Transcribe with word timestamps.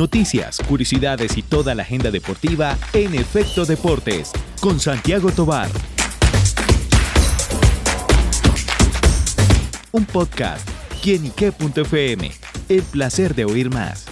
noticias, 0.00 0.62
curiosidades 0.66 1.36
y 1.36 1.42
toda 1.42 1.74
la 1.74 1.82
agenda 1.82 2.10
deportiva 2.10 2.78
en 2.94 3.14
Efecto 3.14 3.66
Deportes 3.66 4.32
con 4.58 4.80
Santiago 4.80 5.30
Tobar. 5.30 5.68
Un 9.92 10.06
podcast, 10.06 10.66
quienique.fm. 11.02 12.32
El 12.70 12.82
placer 12.84 13.34
de 13.34 13.44
oír 13.44 13.68
más. 13.68 14.09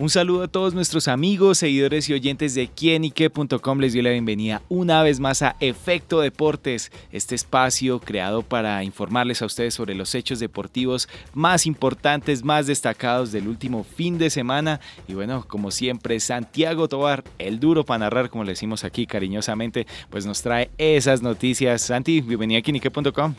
Un 0.00 0.08
saludo 0.08 0.44
a 0.44 0.48
todos 0.48 0.72
nuestros 0.72 1.08
amigos, 1.08 1.58
seguidores 1.58 2.08
y 2.08 2.14
oyentes 2.14 2.54
de 2.54 2.68
quienique.com. 2.68 3.80
Les 3.80 3.92
doy 3.92 4.00
la 4.00 4.08
bienvenida 4.08 4.62
una 4.70 5.02
vez 5.02 5.20
más 5.20 5.42
a 5.42 5.56
Efecto 5.60 6.20
Deportes, 6.22 6.90
este 7.12 7.34
espacio 7.34 8.00
creado 8.00 8.40
para 8.40 8.82
informarles 8.82 9.42
a 9.42 9.44
ustedes 9.44 9.74
sobre 9.74 9.94
los 9.94 10.14
hechos 10.14 10.40
deportivos 10.40 11.06
más 11.34 11.66
importantes, 11.66 12.42
más 12.42 12.66
destacados 12.66 13.30
del 13.30 13.46
último 13.46 13.84
fin 13.84 14.16
de 14.16 14.30
semana. 14.30 14.80
Y 15.06 15.12
bueno, 15.12 15.44
como 15.46 15.70
siempre, 15.70 16.18
Santiago 16.18 16.88
Tobar, 16.88 17.22
el 17.38 17.60
duro 17.60 17.84
para 17.84 17.98
narrar, 17.98 18.30
como 18.30 18.44
le 18.44 18.52
decimos 18.52 18.84
aquí 18.84 19.06
cariñosamente, 19.06 19.86
pues 20.08 20.24
nos 20.24 20.40
trae 20.40 20.70
esas 20.78 21.20
noticias. 21.20 21.82
Santi, 21.82 22.22
bienvenida 22.22 22.60
a 22.60 22.62
quienique.com. 22.62 23.34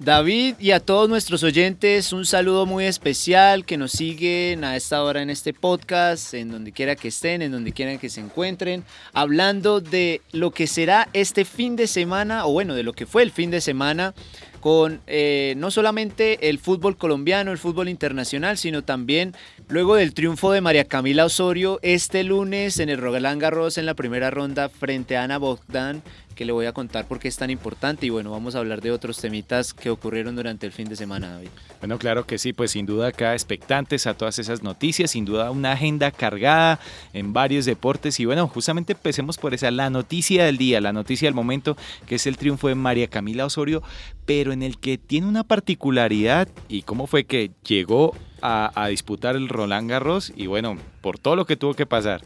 David 0.00 0.54
y 0.58 0.70
a 0.70 0.80
todos 0.80 1.10
nuestros 1.10 1.42
oyentes, 1.42 2.14
un 2.14 2.24
saludo 2.24 2.64
muy 2.64 2.86
especial 2.86 3.66
que 3.66 3.76
nos 3.76 3.92
siguen 3.92 4.64
a 4.64 4.74
esta 4.74 5.04
hora 5.04 5.20
en 5.20 5.28
este 5.28 5.52
podcast, 5.52 6.32
en 6.32 6.50
donde 6.50 6.72
quiera 6.72 6.96
que 6.96 7.08
estén, 7.08 7.42
en 7.42 7.52
donde 7.52 7.72
quiera 7.72 7.98
que 7.98 8.08
se 8.08 8.22
encuentren, 8.22 8.82
hablando 9.12 9.82
de 9.82 10.22
lo 10.32 10.52
que 10.52 10.66
será 10.66 11.10
este 11.12 11.44
fin 11.44 11.76
de 11.76 11.86
semana, 11.86 12.46
o 12.46 12.52
bueno, 12.52 12.74
de 12.74 12.82
lo 12.82 12.94
que 12.94 13.04
fue 13.04 13.22
el 13.22 13.30
fin 13.30 13.50
de 13.50 13.60
semana 13.60 14.14
con 14.60 15.00
eh, 15.06 15.54
no 15.58 15.70
solamente 15.70 16.48
el 16.48 16.58
fútbol 16.58 16.96
colombiano, 16.96 17.52
el 17.52 17.58
fútbol 17.58 17.90
internacional, 17.90 18.56
sino 18.56 18.82
también 18.82 19.34
luego 19.68 19.96
del 19.96 20.14
triunfo 20.14 20.52
de 20.52 20.60
María 20.60 20.84
Camila 20.84 21.24
Osorio 21.26 21.78
este 21.82 22.24
lunes 22.24 22.78
en 22.78 22.88
el 22.88 22.98
Roland 22.98 23.40
Garros 23.40 23.78
en 23.78 23.86
la 23.86 23.94
primera 23.94 24.30
ronda 24.30 24.68
frente 24.68 25.16
a 25.16 25.24
Ana 25.24 25.38
Bogdan 25.38 26.02
que 26.40 26.46
le 26.46 26.52
voy 26.52 26.64
a 26.64 26.72
contar 26.72 27.06
por 27.06 27.18
qué 27.18 27.28
es 27.28 27.36
tan 27.36 27.50
importante 27.50 28.06
y 28.06 28.08
bueno, 28.08 28.30
vamos 28.30 28.54
a 28.54 28.60
hablar 28.60 28.80
de 28.80 28.90
otros 28.90 29.18
temitas 29.18 29.74
que 29.74 29.90
ocurrieron 29.90 30.36
durante 30.36 30.64
el 30.64 30.72
fin 30.72 30.88
de 30.88 30.96
semana, 30.96 31.32
David. 31.32 31.50
Bueno, 31.80 31.98
claro 31.98 32.24
que 32.24 32.38
sí, 32.38 32.54
pues 32.54 32.70
sin 32.70 32.86
duda 32.86 33.08
acá 33.08 33.34
expectantes 33.34 34.06
a 34.06 34.14
todas 34.14 34.38
esas 34.38 34.62
noticias, 34.62 35.10
sin 35.10 35.26
duda 35.26 35.50
una 35.50 35.72
agenda 35.72 36.10
cargada 36.10 36.80
en 37.12 37.34
varios 37.34 37.66
deportes 37.66 38.18
y 38.20 38.24
bueno, 38.24 38.48
justamente 38.48 38.94
empecemos 38.94 39.36
por 39.36 39.52
esa, 39.52 39.70
la 39.70 39.90
noticia 39.90 40.46
del 40.46 40.56
día, 40.56 40.80
la 40.80 40.94
noticia 40.94 41.28
del 41.28 41.34
momento, 41.34 41.76
que 42.06 42.14
es 42.14 42.26
el 42.26 42.38
triunfo 42.38 42.68
de 42.68 42.74
María 42.74 43.08
Camila 43.08 43.44
Osorio, 43.44 43.82
pero 44.24 44.54
en 44.54 44.62
el 44.62 44.78
que 44.78 44.96
tiene 44.96 45.26
una 45.26 45.44
particularidad 45.44 46.48
y 46.70 46.84
cómo 46.84 47.06
fue 47.06 47.24
que 47.24 47.50
llegó 47.68 48.16
a, 48.40 48.72
a 48.82 48.88
disputar 48.88 49.36
el 49.36 49.50
Roland 49.50 49.90
Garros 49.90 50.32
y 50.34 50.46
bueno, 50.46 50.78
por 51.02 51.18
todo 51.18 51.36
lo 51.36 51.44
que 51.44 51.56
tuvo 51.56 51.74
que 51.74 51.84
pasar. 51.84 52.22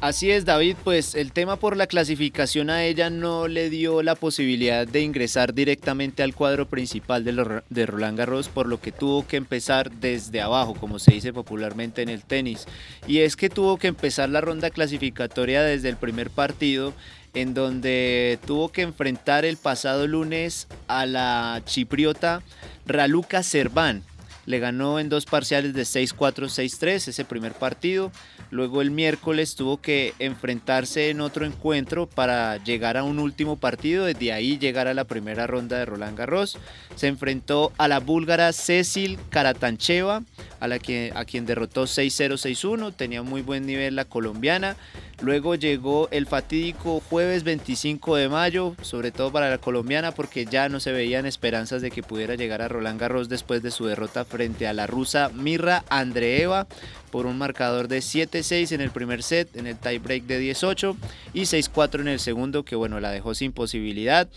Así 0.00 0.30
es, 0.30 0.46
David, 0.46 0.76
pues 0.82 1.14
el 1.14 1.30
tema 1.30 1.56
por 1.56 1.76
la 1.76 1.86
clasificación 1.86 2.70
a 2.70 2.84
ella 2.84 3.10
no 3.10 3.48
le 3.48 3.68
dio 3.68 4.02
la 4.02 4.14
posibilidad 4.14 4.86
de 4.86 5.02
ingresar 5.02 5.52
directamente 5.52 6.22
al 6.22 6.34
cuadro 6.34 6.66
principal 6.66 7.22
de, 7.22 7.86
Roland 7.86 8.16
Garros, 8.16 8.48
por 8.48 8.66
lo 8.66 8.80
que 8.80 8.92
tuvo 8.92 9.26
que 9.26 9.36
empezar 9.36 9.90
desde 9.90 10.40
abajo, 10.40 10.72
como 10.74 10.98
se 10.98 11.12
dice 11.12 11.34
popularmente 11.34 12.00
en 12.00 12.08
el 12.08 12.24
tenis. 12.24 12.64
Y 13.06 13.18
es 13.18 13.36
que 13.36 13.50
tuvo 13.50 13.76
que 13.76 13.88
empezar 13.88 14.30
la 14.30 14.40
ronda 14.40 14.70
clasificatoria 14.70 15.62
desde 15.62 15.90
el 15.90 15.96
primer 15.98 16.30
partido, 16.30 16.94
en 17.34 17.52
donde 17.52 18.38
tuvo 18.46 18.70
que 18.70 18.80
enfrentar 18.80 19.44
el 19.44 19.58
pasado 19.58 20.06
lunes 20.06 20.66
a 20.88 21.04
la 21.04 21.60
chipriota 21.66 22.42
Raluca 22.86 23.42
Serván. 23.42 24.02
Le 24.46 24.58
ganó 24.58 24.98
en 24.98 25.08
dos 25.08 25.26
parciales 25.26 25.74
de 25.74 25.82
6-4, 25.82 26.46
6-3 26.46 27.08
ese 27.08 27.24
primer 27.24 27.52
partido. 27.52 28.10
Luego 28.50 28.82
el 28.82 28.90
miércoles 28.90 29.54
tuvo 29.54 29.80
que 29.80 30.14
enfrentarse 30.18 31.10
en 31.10 31.20
otro 31.20 31.44
encuentro 31.44 32.08
para 32.08 32.56
llegar 32.64 32.96
a 32.96 33.04
un 33.04 33.18
último 33.18 33.56
partido, 33.56 34.06
desde 34.06 34.32
ahí 34.32 34.58
llegar 34.58 34.88
a 34.88 34.94
la 34.94 35.04
primera 35.04 35.46
ronda 35.46 35.78
de 35.78 35.84
Roland 35.84 36.18
Garros. 36.18 36.58
Se 36.96 37.06
enfrentó 37.06 37.72
a 37.78 37.86
la 37.86 38.00
búlgara 38.00 38.52
Cecil 38.52 39.18
Karatancheva, 39.30 40.22
a, 40.58 40.68
la 40.68 40.78
que, 40.78 41.12
a 41.14 41.24
quien 41.24 41.46
derrotó 41.46 41.84
6-0, 41.84 42.32
6-1. 42.32 42.94
Tenía 42.94 43.22
muy 43.22 43.42
buen 43.42 43.66
nivel 43.66 43.96
la 43.96 44.04
colombiana. 44.04 44.76
Luego 45.20 45.54
llegó 45.54 46.08
el 46.10 46.26
fatídico 46.26 47.00
jueves 47.00 47.44
25 47.44 48.16
de 48.16 48.30
mayo, 48.30 48.74
sobre 48.80 49.12
todo 49.12 49.30
para 49.30 49.50
la 49.50 49.58
colombiana, 49.58 50.12
porque 50.12 50.46
ya 50.46 50.70
no 50.70 50.80
se 50.80 50.92
veían 50.92 51.26
esperanzas 51.26 51.82
de 51.82 51.90
que 51.90 52.02
pudiera 52.02 52.36
llegar 52.36 52.62
a 52.62 52.68
Roland 52.68 52.98
Garros 52.98 53.28
después 53.28 53.62
de 53.62 53.70
su 53.70 53.84
derrota 53.84 54.24
a 54.40 54.72
la 54.72 54.86
rusa 54.86 55.28
Mirra 55.34 55.84
Andreeva 55.90 56.66
por 57.10 57.26
un 57.26 57.36
marcador 57.36 57.88
de 57.88 57.98
7-6 57.98 58.72
en 58.72 58.80
el 58.80 58.90
primer 58.90 59.22
set, 59.22 59.54
en 59.56 59.66
el 59.66 59.76
tiebreak 59.76 60.24
de 60.24 60.38
18 60.38 60.96
y 61.34 61.42
6-4 61.42 62.00
en 62.00 62.08
el 62.08 62.20
segundo, 62.20 62.64
que 62.64 62.76
bueno, 62.76 63.00
la 63.00 63.10
dejó 63.10 63.34
sin 63.34 63.52
posibilidad. 63.52 64.28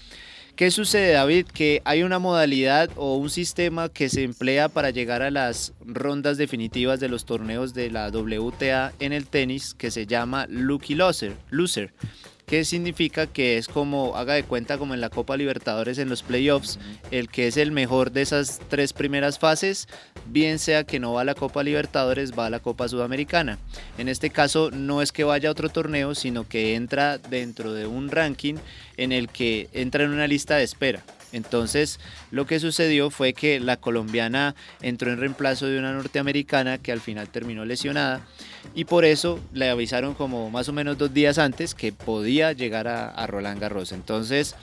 ¿Qué 0.56 0.72
sucede, 0.72 1.14
David? 1.14 1.48
Que 1.48 1.82
hay 1.86 2.04
una 2.04 2.20
modalidad 2.20 2.90
o 2.96 3.16
un 3.16 3.30
sistema 3.30 3.90
que 3.90 4.10
se 4.10 4.24
emplea 4.24 4.70
para 4.70 4.90
llegar 4.92 5.22
a 5.22 5.32
las 5.32 5.74
rondas 5.86 6.38
definitivas 6.38 7.00
de 7.00 7.10
los 7.10 7.26
torneos 7.26 7.74
de 7.74 7.90
la 7.90 8.10
WTA 8.10 8.94
en 9.00 9.14
el 9.14 9.26
tenis 9.26 9.74
que 9.74 9.90
se 9.90 10.06
llama 10.06 10.46
Lucky 10.50 10.96
Loser. 10.96 11.34
loser 11.50 11.94
que 12.46 12.66
significa 12.66 13.28
que 13.28 13.58
es 13.58 13.68
como, 13.68 14.16
haga 14.16 14.34
de 14.34 14.44
cuenta 14.44 14.78
como 14.78 14.94
en 14.94 15.02
la 15.02 15.10
Copa 15.10 15.38
Libertadores 15.38 15.98
en 15.98 16.10
los 16.10 16.24
playoffs, 16.24 16.80
el 17.12 17.30
que 17.30 17.48
es 17.48 17.58
el 17.58 17.72
mejor 17.72 18.12
de 18.12 18.22
esas 18.22 18.60
tres 18.70 18.94
primeras 18.94 19.40
fases, 19.40 19.88
bien 20.26 20.60
sea 20.60 20.84
que 20.84 21.00
no 21.00 21.14
va 21.14 21.22
a 21.22 21.26
la 21.26 21.36
Copa 21.36 21.64
Libertadores, 21.64 22.34
va 22.38 22.48
a 22.48 22.50
la 22.50 22.60
Copa 22.60 22.88
Sudamericana. 22.88 23.60
En 23.98 24.10
este 24.10 24.30
caso 24.30 24.72
no 24.72 25.02
es 25.02 25.12
que 25.12 25.24
vaya 25.24 25.50
a 25.50 25.52
otro 25.52 25.70
torneo, 25.70 26.16
sino 26.16 26.48
que 26.48 26.76
entra 26.76 27.18
dentro 27.18 27.74
de 27.74 27.88
un 27.88 28.10
ranking 28.10 28.56
en 28.98 29.12
el 29.12 29.30
que 29.30 29.70
entra 29.74 30.04
en 30.04 30.12
una 30.12 30.28
lista 30.28 30.56
de 30.56 30.64
espera. 30.64 31.04
Entonces, 31.34 32.00
lo 32.32 32.46
que 32.46 32.60
sucedió 32.60 33.10
fue 33.10 33.34
que 33.34 33.60
la 33.60 33.76
colombiana 33.78 34.56
entró 34.82 35.12
en 35.12 35.20
reemplazo 35.20 35.66
de 35.66 35.80
una 35.80 35.92
norteamericana 35.92 36.78
que 36.78 36.92
al 36.92 37.02
final 37.02 37.28
terminó 37.28 37.66
lesionada 37.66 38.26
y 38.76 38.86
por 38.86 39.04
eso 39.04 39.40
le 39.52 39.70
avisaron 39.70 40.14
como 40.14 40.50
más 40.50 40.70
o 40.70 40.74
menos 40.74 40.98
dos 40.98 41.14
días 41.14 41.38
antes 41.38 41.76
que 41.76 41.92
podía 41.92 42.54
llegar 42.54 42.88
a, 42.88 43.28
Roland 43.28 43.60
Garros. 43.60 43.92
Entonces, 43.92 44.56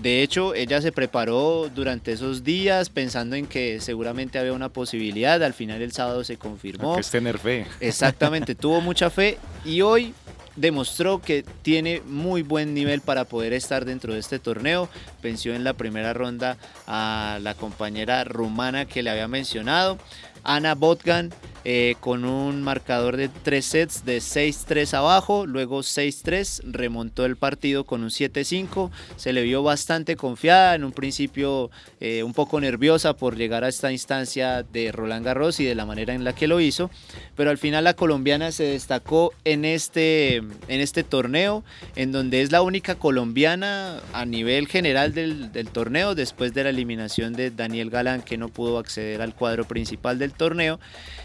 de 0.00 0.22
hecho, 0.22 0.54
ella 0.54 0.80
se 0.80 0.92
preparó 0.92 1.70
durante 1.74 2.12
esos 2.12 2.44
días 2.44 2.90
pensando 2.90 3.36
en 3.36 3.46
que 3.46 3.80
seguramente 3.80 4.38
había 4.38 4.52
una 4.52 4.68
posibilidad. 4.68 5.42
Al 5.42 5.54
final 5.54 5.82
el 5.82 5.92
sábado 5.92 6.24
se 6.24 6.36
confirmó. 6.38 6.94
que 6.94 7.00
es 7.00 7.10
tener 7.10 7.38
fe. 7.38 7.66
Exactamente, 7.80 8.54
tuvo 8.54 8.80
mucha 8.80 9.10
fe 9.10 9.38
y 9.64 9.82
hoy 9.82 10.14
demostró 10.56 11.20
que 11.20 11.44
tiene 11.62 12.02
muy 12.06 12.42
buen 12.42 12.74
nivel 12.74 13.00
para 13.00 13.24
poder 13.24 13.52
estar 13.52 13.84
dentro 13.84 14.14
de 14.14 14.20
este 14.20 14.38
torneo. 14.38 14.88
Venció 15.22 15.54
en 15.54 15.64
la 15.64 15.74
primera 15.74 16.12
ronda 16.12 16.56
a 16.86 17.38
la 17.42 17.54
compañera 17.54 18.24
rumana 18.24 18.86
que 18.86 19.02
le 19.02 19.10
había 19.10 19.28
mencionado, 19.28 19.98
Ana 20.42 20.74
Botgan, 20.74 21.32
eh, 21.68 21.96
con 21.98 22.24
un 22.24 22.62
marcador 22.62 23.16
de 23.16 23.28
tres 23.28 23.66
sets 23.66 24.04
de 24.04 24.18
6-3 24.18 24.94
abajo, 24.94 25.46
luego 25.46 25.80
6-3, 25.80 26.60
remontó 26.62 27.24
el 27.24 27.34
partido 27.34 27.82
con 27.82 28.04
un 28.04 28.10
7-5, 28.10 28.92
se 29.16 29.32
le 29.32 29.42
vio 29.42 29.64
bastante 29.64 30.14
confiada, 30.14 30.76
en 30.76 30.84
un 30.84 30.92
principio 30.92 31.72
eh, 31.98 32.22
un 32.22 32.34
poco 32.34 32.60
nerviosa 32.60 33.16
por 33.16 33.36
llegar 33.36 33.64
a 33.64 33.68
esta 33.68 33.90
instancia 33.90 34.62
de 34.62 34.92
Roland 34.92 35.26
Garros 35.26 35.58
y 35.58 35.64
de 35.64 35.74
la 35.74 35.86
manera 35.86 36.14
en 36.14 36.22
la 36.22 36.36
que 36.36 36.46
lo 36.46 36.60
hizo, 36.60 36.88
pero 37.34 37.50
al 37.50 37.58
final 37.58 37.82
la 37.82 37.94
colombiana 37.94 38.52
se 38.52 38.62
destacó 38.62 39.32
en 39.44 39.64
este, 39.64 40.36
en 40.36 40.52
este 40.68 41.02
torneo, 41.02 41.64
en 41.96 42.12
donde 42.12 42.42
es 42.42 42.52
la 42.52 42.62
única 42.62 42.94
colombiana 42.94 44.02
a 44.12 44.24
nivel 44.24 44.68
general 44.68 45.14
del, 45.14 45.50
torneo, 45.72 46.14
después 46.14 46.54
de 46.54 46.62
la 46.62 46.70
eliminación 46.70 47.32
de 47.32 47.50
Daniel 47.50 47.90
Galán 47.90 48.22
que 48.22 48.38
no 48.38 48.50
pudo 48.50 48.78
acceder 48.78 49.20
al 49.20 49.34
cuadro 49.34 49.64
principal 49.64 50.20
del 50.20 50.30
torneo 50.32 50.78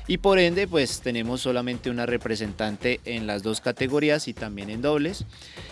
y 0.07 0.17
ende 0.39 0.67
pues 0.67 1.01
tenemos 1.01 1.41
solamente 1.41 1.89
una 1.89 2.05
representante 2.05 2.99
en 3.05 3.27
las 3.27 3.43
dos 3.43 3.61
categorías 3.61 4.27
y 4.27 4.33
también 4.33 4.69
en 4.69 4.81
dobles. 4.81 5.25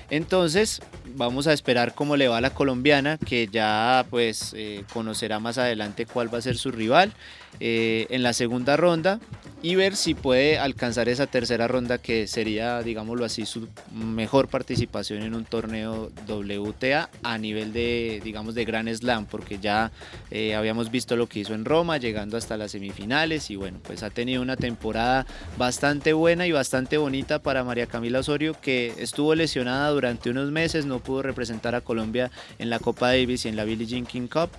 Entonces 0.10 0.82
vamos 1.16 1.48
a 1.48 1.54
esperar 1.54 1.94
cómo 1.94 2.18
le 2.18 2.28
va 2.28 2.38
a 2.38 2.42
la 2.42 2.54
colombiana 2.54 3.18
que 3.18 3.48
ya 3.48 4.06
pues 4.10 4.54
eh, 4.56 4.84
conocerá 4.94 5.40
más 5.40 5.58
adelante 5.58 6.06
cuál 6.06 6.34
va 6.34 6.40
a 6.40 6.42
ser 6.42 6.58
su 6.58 6.72
rival. 6.72 7.14
Eh, 7.60 8.08
en 8.10 8.24
la 8.24 8.34
segunda 8.34 8.78
ronda 8.78 9.20
y 9.62 9.76
ver 9.76 9.96
si 9.96 10.14
puede 10.14 10.58
alcanzar 10.58 11.10
esa 11.10 11.28
tercera 11.28 11.68
ronda 11.68 11.98
que 11.98 12.28
sería, 12.28 12.82
digámoslo 12.82 13.26
así, 13.26 13.46
su 13.46 13.68
mejor 13.94 14.48
participación 14.48 15.22
en 15.24 15.36
un 15.36 15.44
torneo 15.44 16.12
WTA 16.28 17.10
a 17.24 17.38
nivel 17.38 17.74
de, 17.74 18.22
digamos, 18.24 18.56
de 18.56 18.64
Gran 18.64 18.88
Slam, 18.94 19.26
porque 19.26 19.60
ya 19.60 19.92
eh, 20.32 20.56
habíamos 20.56 20.92
visto 20.92 21.18
lo 21.18 21.28
que 21.28 21.40
hizo 21.40 21.54
en 21.54 21.66
Roma, 21.66 21.98
llegando 21.98 22.38
hasta 22.38 22.56
las 22.56 22.72
semifinales 22.72 23.52
y 23.52 23.58
bueno, 23.58 23.80
pues 23.84 24.02
ha 24.04 24.10
tenido 24.10 24.42
una 24.42 24.56
temporada 24.56 25.26
bastante 25.58 26.14
buena 26.14 26.48
y 26.48 26.54
bastante 26.54 26.98
bonita 26.98 27.40
para 27.40 27.66
María 27.66 27.88
Camila 27.88 28.20
Osorio, 28.20 28.56
que 28.62 28.94
estuvo 28.98 29.36
lesionada 29.36 29.90
durante 29.90 30.30
unos 30.30 30.52
meses, 30.52 30.86
no 30.86 31.00
pudo 31.00 31.22
representar 31.22 31.76
a 31.76 31.82
Colombia 31.82 32.32
en 32.60 32.70
la 32.70 32.80
Copa 32.80 33.08
Davis 33.08 33.44
y 33.44 33.50
en 33.50 33.58
la 33.58 33.66
Billie 33.66 33.88
Jean 33.88 34.06
King 34.06 34.28
Cup, 34.28 34.50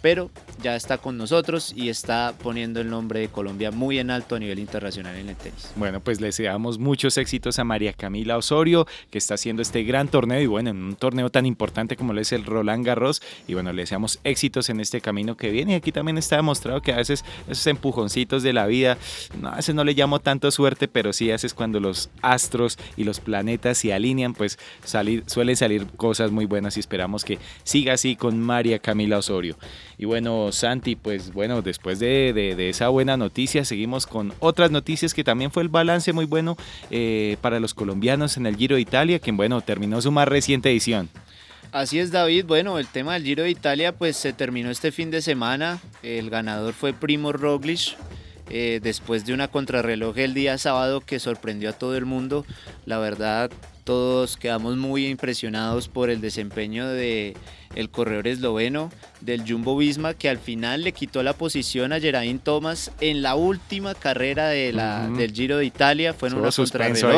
pero 0.00 0.30
ya 0.62 0.76
está 0.76 0.98
con 0.98 1.16
nosotros 1.16 1.72
y 1.76 1.88
está 1.88 2.34
poniendo 2.42 2.80
el 2.80 2.90
nombre 2.90 3.20
de 3.20 3.28
Colombia 3.28 3.70
muy 3.70 3.98
en 3.98 4.10
alto 4.10 4.36
a 4.36 4.38
nivel 4.38 4.58
internacional 4.58 5.16
en 5.16 5.28
el 5.28 5.36
tenis. 5.36 5.72
Bueno, 5.76 6.00
pues 6.00 6.20
le 6.20 6.28
deseamos 6.28 6.78
muchos 6.78 7.16
éxitos 7.18 7.58
a 7.58 7.64
María 7.64 7.92
Camila 7.92 8.36
Osorio, 8.36 8.86
que 9.10 9.18
está 9.18 9.34
haciendo 9.34 9.62
este 9.62 9.82
gran 9.84 10.08
torneo 10.08 10.40
y 10.40 10.46
bueno, 10.46 10.70
en 10.70 10.82
un 10.82 10.96
torneo 10.96 11.30
tan 11.30 11.46
importante 11.46 11.96
como 11.96 12.12
lo 12.12 12.20
es 12.20 12.32
el 12.32 12.44
Roland 12.44 12.84
Garros. 12.84 13.22
Y 13.46 13.54
bueno, 13.54 13.72
le 13.72 13.82
deseamos 13.82 14.18
éxitos 14.24 14.68
en 14.68 14.80
este 14.80 15.00
camino 15.00 15.36
que 15.36 15.50
viene. 15.50 15.72
Y 15.72 15.74
aquí 15.76 15.92
también 15.92 16.18
está 16.18 16.36
demostrado 16.36 16.80
que 16.82 16.92
a 16.92 16.96
veces 16.96 17.24
esos 17.48 17.66
empujoncitos 17.66 18.42
de 18.42 18.52
la 18.52 18.66
vida, 18.66 18.98
a 19.42 19.56
veces 19.56 19.74
no 19.74 19.84
le 19.84 19.94
llamo 19.94 20.20
tanto 20.20 20.50
suerte, 20.50 20.88
pero 20.88 21.12
sí 21.12 21.30
a 21.30 21.34
veces 21.34 21.54
cuando 21.54 21.80
los 21.80 22.10
astros 22.22 22.78
y 22.96 23.04
los 23.04 23.20
planetas 23.20 23.78
se 23.78 23.92
alinean, 23.92 24.34
pues 24.34 24.58
salir, 24.84 25.24
suelen 25.26 25.56
salir 25.56 25.86
cosas 25.96 26.30
muy 26.30 26.46
buenas 26.46 26.76
y 26.76 26.80
esperamos 26.80 27.24
que 27.24 27.38
siga 27.64 27.94
así 27.94 28.16
con 28.16 28.40
María 28.40 28.78
Camila 28.78 29.18
Osorio. 29.18 29.56
Y 29.98 30.04
bueno, 30.04 30.52
Santi, 30.52 30.94
pues 30.94 31.32
bueno, 31.32 31.60
después 31.60 31.98
de, 31.98 32.68
esa 32.70 32.88
buena 32.88 33.16
noticia, 33.16 33.64
seguimos 33.64 34.06
con 34.06 34.32
otras 34.38 34.70
noticias 34.70 35.12
que 35.12 35.24
también 35.24 35.50
fue 35.50 35.64
el 35.64 35.68
balance 35.68 36.12
muy 36.12 36.24
bueno 36.24 36.56
eh, 36.90 37.36
para 37.40 37.58
los 37.58 37.74
colombianos 37.74 38.36
en 38.36 38.46
el 38.46 38.56
Giro 38.56 38.76
de 38.76 38.82
Italia, 38.82 39.18
quien 39.18 39.36
bueno, 39.36 39.60
terminó 39.60 40.00
su 40.00 40.12
más 40.12 40.28
reciente 40.28 40.70
edición. 40.70 41.08
Así 41.72 41.98
es, 41.98 42.12
David. 42.12 42.46
Bueno, 42.46 42.78
el 42.78 42.86
tema 42.86 43.14
del 43.14 43.24
Giro 43.24 43.42
de 43.42 43.50
Italia 43.50 43.92
pues 43.92 44.16
se 44.16 44.32
terminó 44.32 44.70
este 44.70 44.92
fin 44.92 45.10
de 45.10 45.20
semana. 45.20 45.80
El 46.04 46.30
ganador 46.30 46.74
fue 46.74 46.92
Primo 46.92 47.32
Roglic. 47.32 47.96
Eh, 48.50 48.80
después 48.82 49.26
de 49.26 49.34
una 49.34 49.48
contrarreloj 49.48 50.16
el 50.18 50.32
día 50.32 50.56
sábado 50.56 51.02
que 51.02 51.18
sorprendió 51.18 51.70
a 51.70 51.72
todo 51.74 51.96
el 51.96 52.06
mundo. 52.06 52.46
La 52.86 52.98
verdad, 52.98 53.50
todos 53.88 54.36
quedamos 54.36 54.76
muy 54.76 55.06
impresionados 55.06 55.88
por 55.88 56.10
el 56.10 56.20
desempeño 56.20 56.86
de 56.88 57.34
el 57.74 57.88
corredor 57.88 58.28
esloveno 58.28 58.92
del 59.22 59.50
Jumbo 59.50 59.78
Visma 59.78 60.12
que 60.12 60.28
al 60.28 60.36
final 60.36 60.84
le 60.84 60.92
quitó 60.92 61.22
la 61.22 61.32
posición 61.32 61.94
a 61.94 61.98
Geraint 61.98 62.42
Thomas 62.42 62.92
en 63.00 63.22
la 63.22 63.34
última 63.34 63.94
carrera 63.94 64.48
de 64.48 64.74
la, 64.74 65.08
del 65.08 65.32
Giro 65.32 65.56
de 65.56 65.64
Italia. 65.64 66.12
Fue 66.12 66.28
en 66.28 66.34
una 66.34 66.50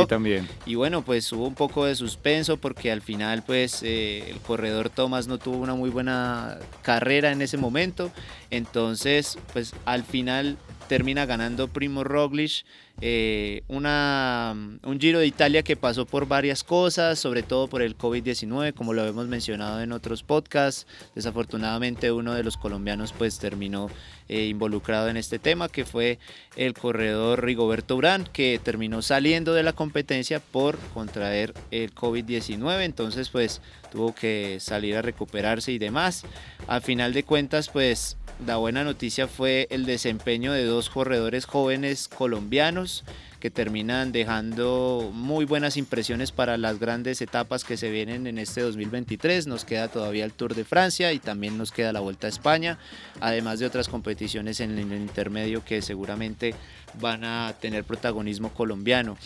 también. 0.06 0.46
y 0.64 0.76
bueno 0.76 1.02
pues 1.02 1.32
hubo 1.32 1.44
un 1.44 1.56
poco 1.56 1.86
de 1.86 1.96
suspenso 1.96 2.56
porque 2.56 2.92
al 2.92 3.02
final 3.02 3.42
pues 3.44 3.82
eh, 3.82 4.30
el 4.30 4.38
corredor 4.38 4.90
Thomas 4.90 5.26
no 5.26 5.38
tuvo 5.38 5.56
una 5.56 5.74
muy 5.74 5.90
buena 5.90 6.56
carrera 6.82 7.32
en 7.32 7.42
ese 7.42 7.56
momento. 7.56 8.12
Entonces 8.52 9.38
pues 9.52 9.74
al 9.86 10.04
final 10.04 10.56
termina 10.90 11.24
ganando 11.24 11.68
Primo 11.68 12.02
Roglic 12.02 12.64
eh, 13.02 13.62
una, 13.68 14.54
un 14.82 15.00
Giro 15.00 15.20
de 15.20 15.26
Italia 15.26 15.62
que 15.62 15.74
pasó 15.74 16.04
por 16.04 16.28
varias 16.28 16.62
cosas, 16.62 17.18
sobre 17.18 17.42
todo 17.42 17.66
por 17.66 17.80
el 17.80 17.96
COVID-19, 17.96 18.74
como 18.74 18.92
lo 18.92 19.06
hemos 19.06 19.26
mencionado 19.26 19.80
en 19.80 19.92
otros 19.92 20.22
podcasts. 20.22 20.86
Desafortunadamente 21.14 22.12
uno 22.12 22.34
de 22.34 22.42
los 22.42 22.58
colombianos 22.58 23.14
pues 23.16 23.38
terminó 23.38 23.88
eh, 24.28 24.46
involucrado 24.46 25.08
en 25.08 25.16
este 25.16 25.38
tema, 25.38 25.68
que 25.68 25.86
fue 25.86 26.18
el 26.56 26.74
corredor 26.74 27.42
Rigoberto 27.42 27.96
Urán, 27.96 28.28
que 28.30 28.60
terminó 28.62 29.00
saliendo 29.00 29.54
de 29.54 29.62
la 29.62 29.72
competencia 29.72 30.40
por 30.40 30.76
contraer 30.92 31.54
el 31.70 31.94
COVID-19. 31.94 32.82
Entonces 32.82 33.30
pues 33.30 33.62
tuvo 33.90 34.14
que 34.14 34.58
salir 34.60 34.96
a 34.96 35.02
recuperarse 35.02 35.72
y 35.72 35.78
demás. 35.78 36.24
A 36.66 36.80
final 36.80 37.14
de 37.14 37.22
cuentas 37.22 37.70
pues 37.70 38.18
la 38.46 38.56
buena 38.56 38.84
noticia 38.84 39.28
fue 39.28 39.66
el 39.70 39.84
desempeño 39.84 40.52
de 40.52 40.64
dos 40.64 40.90
corredores 40.90 41.44
jóvenes 41.44 42.08
colombianos 42.08 43.04
que 43.38 43.50
terminan 43.50 44.12
dejando 44.12 45.10
muy 45.14 45.46
buenas 45.46 45.76
impresiones 45.76 46.30
para 46.30 46.58
las 46.58 46.78
grandes 46.78 47.22
etapas 47.22 47.64
que 47.64 47.76
se 47.76 47.90
vienen 47.90 48.26
en 48.26 48.38
este 48.38 48.60
2023. 48.60 49.46
Nos 49.46 49.64
queda 49.64 49.88
todavía 49.88 50.24
el 50.24 50.32
Tour 50.32 50.54
de 50.54 50.64
Francia 50.64 51.12
y 51.12 51.18
también 51.18 51.56
nos 51.56 51.72
queda 51.72 51.92
la 51.92 52.00
Vuelta 52.00 52.26
a 52.26 52.30
España, 52.30 52.78
además 53.20 53.58
de 53.58 53.66
otras 53.66 53.88
competiciones 53.88 54.60
en 54.60 54.78
el 54.78 54.92
intermedio 54.92 55.64
que 55.64 55.80
seguramente 55.80 56.54
van 57.00 57.24
a 57.24 57.54
tener 57.60 57.84
protagonismo 57.84 58.52
colombiano. 58.52 59.16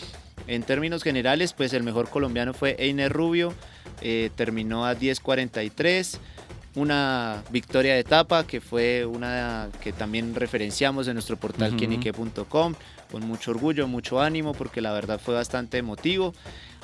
En 0.47 0.63
términos 0.63 1.03
generales, 1.03 1.53
pues 1.53 1.73
el 1.73 1.83
mejor 1.83 2.09
colombiano 2.09 2.55
fue 2.55 2.77
Einer 2.79 3.13
Rubio, 3.13 3.55
eh, 4.01 4.31
terminó 4.37 4.87
a 4.87 4.95
10.43 4.95 6.19
una 6.77 7.43
victoria 7.51 7.95
de 7.95 8.01
etapa 8.01 8.47
que 8.47 8.61
fue 8.61 9.07
una 9.07 9.69
que 9.83 9.93
también 9.93 10.35
referenciamos 10.35 11.07
en 11.09 11.15
nuestro 11.15 11.37
portal 11.37 11.75
uh 11.75 12.75
con 13.11 13.29
mucho 13.29 13.53
orgullo, 13.53 13.87
mucho 13.87 14.21
ánimo 14.21 14.55
porque 14.55 14.81
la 14.81 14.93
verdad 14.93 15.21
fue 15.23 15.35
bastante 15.35 15.79
emotivo 15.79 16.35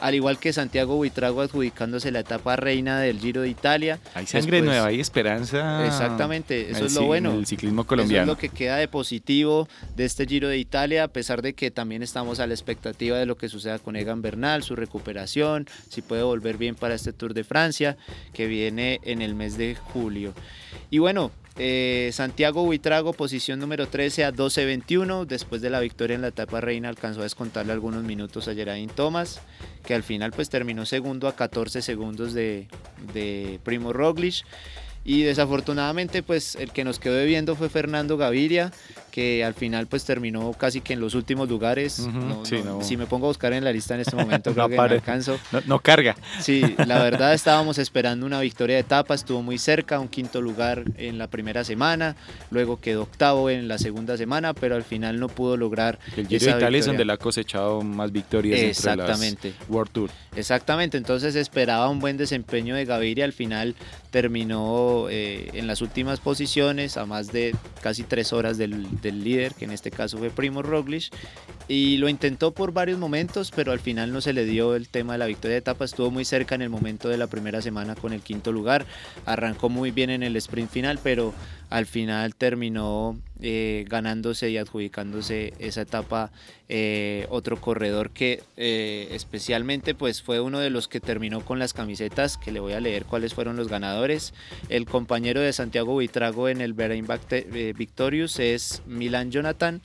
al 0.00 0.14
igual 0.14 0.38
que 0.38 0.52
Santiago 0.52 0.96
Buitrago 0.96 1.42
adjudicándose 1.42 2.10
la 2.10 2.20
etapa 2.20 2.56
reina 2.56 2.98
del 3.00 3.20
Giro 3.20 3.42
de 3.42 3.48
Italia. 3.48 4.00
Hay 4.14 4.26
sangre 4.26 4.62
nueva, 4.62 4.86
hay 4.86 5.00
esperanza. 5.00 5.86
Exactamente, 5.86 6.70
eso 6.70 6.86
es 6.86 6.94
lo 6.94 7.04
bueno. 7.04 7.32
El 7.32 7.46
ciclismo 7.46 7.84
colombiano. 7.84 8.24
Eso 8.24 8.32
es 8.32 8.36
lo 8.36 8.40
que 8.40 8.48
queda 8.48 8.76
de 8.76 8.88
positivo 8.88 9.68
de 9.96 10.06
este 10.06 10.26
Giro 10.26 10.48
de 10.48 10.58
Italia, 10.58 11.04
a 11.04 11.08
pesar 11.08 11.42
de 11.42 11.54
que 11.54 11.70
también 11.70 12.02
estamos 12.02 12.40
a 12.40 12.46
la 12.46 12.54
expectativa 12.54 13.18
de 13.18 13.26
lo 13.26 13.36
que 13.36 13.48
suceda 13.48 13.78
con 13.78 13.96
Egan 13.96 14.22
Bernal, 14.22 14.62
su 14.62 14.74
recuperación, 14.74 15.68
si 15.88 16.02
puede 16.02 16.22
volver 16.22 16.56
bien 16.56 16.74
para 16.74 16.94
este 16.94 17.12
Tour 17.12 17.34
de 17.34 17.44
Francia, 17.44 17.96
que 18.32 18.46
viene 18.46 19.00
en 19.04 19.22
el 19.22 19.34
mes 19.34 19.58
de 19.58 19.76
julio. 19.92 20.34
Y 20.90 20.98
bueno, 20.98 21.30
eh, 21.56 22.10
Santiago 22.12 22.64
Buitrago, 22.64 23.12
posición 23.12 23.60
número 23.60 23.88
13 23.88 24.24
a 24.24 24.32
12.21. 24.32 25.26
Después 25.26 25.60
de 25.60 25.70
la 25.70 25.80
victoria 25.80 26.14
en 26.14 26.22
la 26.22 26.28
etapa 26.28 26.60
reina, 26.60 26.88
alcanzó 26.88 27.20
a 27.20 27.24
descontarle 27.24 27.72
algunos 27.72 28.04
minutos 28.04 28.48
a 28.48 28.54
Geraint 28.54 28.92
Thomas, 28.92 29.40
que 29.84 29.94
al 29.94 30.02
final 30.02 30.32
pues 30.32 30.48
terminó 30.48 30.86
segundo 30.86 31.28
a 31.28 31.36
14 31.36 31.82
segundos 31.82 32.32
de, 32.32 32.68
de 33.12 33.60
Primo 33.64 33.92
Roglic. 33.92 34.44
Y 35.02 35.22
desafortunadamente, 35.22 36.22
pues 36.22 36.56
el 36.56 36.72
que 36.72 36.84
nos 36.84 36.98
quedó 36.98 37.14
debiendo 37.14 37.56
fue 37.56 37.70
Fernando 37.70 38.18
Gaviria, 38.18 38.70
que 39.10 39.44
al 39.44 39.54
final 39.54 39.86
pues 39.86 40.04
terminó 40.04 40.52
casi 40.52 40.80
que 40.80 40.92
en 40.94 41.00
los 41.00 41.14
últimos 41.14 41.48
lugares. 41.48 42.08
Si 42.82 42.96
me 42.96 43.06
pongo 43.06 43.26
a 43.26 43.30
buscar 43.30 43.52
en 43.52 43.64
la 43.64 43.72
lista 43.72 43.94
en 43.94 44.00
este 44.00 44.16
momento, 44.20 44.52
creo 44.52 44.68
que 44.68 44.76
no 44.76 44.82
alcanzo. 44.82 45.38
No, 45.66 45.78
carga. 45.80 46.16
Sí, 46.40 46.76
la 46.86 46.98
verdad 47.02 47.34
estábamos 47.34 47.78
esperando 47.78 48.26
una 48.26 48.40
victoria 48.40 48.76
de 48.76 48.80
etapa, 48.80 49.14
estuvo 49.14 49.42
muy 49.42 49.58
cerca, 49.58 50.00
un 50.00 50.08
quinto 50.08 50.40
lugar 50.40 50.84
en 50.96 51.18
la 51.18 51.26
primera 51.28 51.64
semana, 51.64 52.16
luego 52.50 52.80
quedó 52.80 53.02
octavo 53.02 53.50
en 53.50 53.68
la 53.68 53.78
segunda 53.78 54.16
semana, 54.16 54.54
pero 54.54 54.76
al 54.76 54.84
final 54.84 55.18
no 55.18 55.28
pudo 55.28 55.56
lograr. 55.56 55.98
El 56.16 56.28
Giro 56.28 56.46
de 56.46 56.52
Italia 56.52 56.78
es 56.78 56.86
donde 56.86 57.04
le 57.04 57.12
ha 57.12 57.16
cosechado 57.16 57.82
más 57.82 58.12
victorias 58.12 58.60
Exactamente. 58.60 59.52
World 59.68 59.92
Tour. 59.92 60.10
Exactamente, 60.36 60.96
entonces 60.96 61.34
esperaba 61.34 61.88
un 61.88 61.98
buen 61.98 62.16
desempeño 62.16 62.74
de 62.74 62.84
Gaviria, 62.84 63.24
al 63.24 63.32
final 63.32 63.74
terminó 64.10 65.08
eh, 65.08 65.50
en 65.54 65.66
las 65.66 65.80
últimas 65.82 66.20
posiciones 66.20 66.96
a 66.96 67.06
más 67.06 67.32
de 67.32 67.54
casi 67.80 68.02
tres 68.02 68.32
horas 68.32 68.58
del, 68.58 68.86
del, 69.00 69.24
líder, 69.24 69.54
que 69.54 69.64
en 69.64 69.72
este 69.72 69.90
caso 69.90 70.18
fue 70.18 70.30
Primo 70.30 70.62
Roglic, 70.62 71.12
y 71.68 71.98
lo 71.98 72.08
intentó 72.08 72.52
por 72.52 72.72
varios 72.72 72.98
momentos, 72.98 73.50
pero 73.54 73.72
al 73.72 73.80
final 73.80 74.12
no 74.12 74.20
se 74.20 74.32
le 74.32 74.44
dio 74.44 74.74
el 74.74 74.88
tema 74.88 75.14
de 75.14 75.18
la 75.18 75.26
victoria 75.26 75.54
de 75.54 75.58
etapa, 75.58 75.84
estuvo 75.84 76.10
muy 76.10 76.24
cerca 76.24 76.54
en 76.54 76.62
el 76.62 76.70
momento 76.70 77.08
de 77.08 77.16
la 77.16 77.26
primera 77.26 77.62
semana 77.62 77.94
con 77.94 78.12
el 78.12 78.22
quinto 78.22 78.52
lugar, 78.52 78.86
arrancó 79.26 79.68
muy 79.68 79.90
bien 79.90 80.10
en 80.10 80.22
el 80.22 80.36
sprint 80.36 80.70
final, 80.70 80.98
pero 81.02 81.32
al 81.70 81.86
final 81.86 82.34
terminó 82.34 83.18
eh, 83.40 83.86
ganándose 83.88 84.50
y 84.50 84.58
adjudicándose 84.58 85.54
esa 85.60 85.82
etapa 85.82 86.30
eh, 86.68 87.26
otro 87.30 87.60
corredor 87.60 88.10
que 88.10 88.42
eh, 88.56 89.08
especialmente 89.12 89.94
pues 89.94 90.20
fue 90.20 90.40
uno 90.40 90.58
de 90.58 90.68
los 90.68 90.88
que 90.88 91.00
terminó 91.00 91.44
con 91.44 91.58
las 91.58 91.72
camisetas 91.72 92.36
que 92.36 92.52
le 92.52 92.60
voy 92.60 92.74
a 92.74 92.80
leer 92.80 93.04
cuáles 93.04 93.34
fueron 93.34 93.56
los 93.56 93.68
ganadores. 93.68 94.34
El 94.68 94.84
compañero 94.84 95.40
de 95.40 95.52
Santiago 95.52 95.92
Buitrago 95.92 96.48
en 96.48 96.60
el 96.60 96.74
Bahrain 96.74 97.06
Victorious 97.76 98.40
es 98.40 98.82
Milan 98.86 99.30
Jonathan 99.30 99.80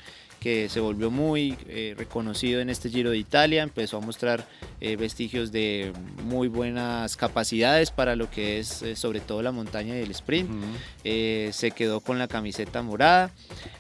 que 0.46 0.70
se 0.70 0.80
volvió 0.80 1.10
muy 1.10 1.58
eh, 1.68 1.96
reconocido 1.98 2.62
en 2.62 2.70
este 2.70 2.92
Giro 2.92 3.10
de 3.10 3.18
Italia, 3.18 3.64
empezó 3.64 3.98
a 3.98 4.00
mostrar 4.00 4.46
eh, 4.80 4.96
vestigios 4.96 5.52
de 5.52 5.92
muy 6.24 6.50
buenas 6.50 7.18
capacidades 7.18 7.90
para 7.90 8.16
lo 8.16 8.30
que 8.30 8.60
es 8.60 8.84
eh, 8.84 8.96
sobre 8.96 9.22
todo 9.22 9.42
la 9.42 9.52
montaña 9.52 9.98
y 9.98 10.04
el 10.04 10.12
sprint. 10.12 10.48
se 11.04 11.72
quedó 11.76 12.00
con 12.00 12.20
la 12.20 12.28
camiseta 12.28 12.84
morada, 12.84 13.32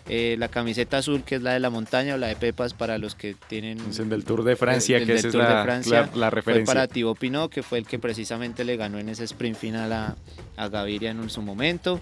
la 0.08 0.48
camiseta 0.48 0.98
azul 0.98 1.22
que 1.24 1.36
es 1.36 1.44
la 1.44 1.54
de 1.54 1.60
la 1.60 1.70
montaña 1.70 2.16
o 2.16 2.18
la 2.18 2.30
de 2.30 2.36
Pepas 2.36 2.74
para 2.74 2.98
los 2.98 3.14
que 3.14 3.36
tienen... 3.48 3.78
Es 3.88 4.00
el 4.00 4.10
del 4.10 4.26
Tour 4.26 4.44
de 4.44 4.56
Francia, 4.56 4.98
que 5.06 5.14
es 5.14 5.36
la, 5.36 5.64
referencia. 5.64 6.10
Fue 6.42 6.64
para 6.64 6.88
Thibaut 6.88 7.20
Pinot, 7.20 7.52
que 7.52 7.62
fue 7.62 7.78
el 7.78 7.86
que 7.86 8.00
precisamente 8.00 8.66
le 8.66 8.76
ganó 8.76 8.98
en 8.98 9.10
ese 9.10 9.26
sprint 9.26 9.56
final 9.56 9.94
a, 9.94 10.16
a 10.58 10.68
Gaviria 10.68 11.12
en 11.12 11.30
su 11.30 11.44
momento. 11.44 12.02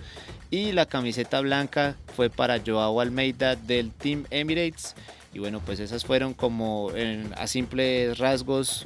Y 0.54 0.72
la 0.72 0.86
camiseta 0.86 1.42
blanca 1.42 1.96
fue 2.16 2.30
para 2.30 2.62
Joao 2.64 3.02
Almeida 3.02 3.56
del 3.56 3.90
Team 3.90 4.26
Emirates 4.30 4.94
Y 5.34 5.40
bueno, 5.40 5.60
pues 5.66 5.80
esas 5.80 6.06
fueron 6.06 6.36
como 6.36 6.92
a 7.36 7.48
simples 7.48 8.20
rasgos 8.20 8.86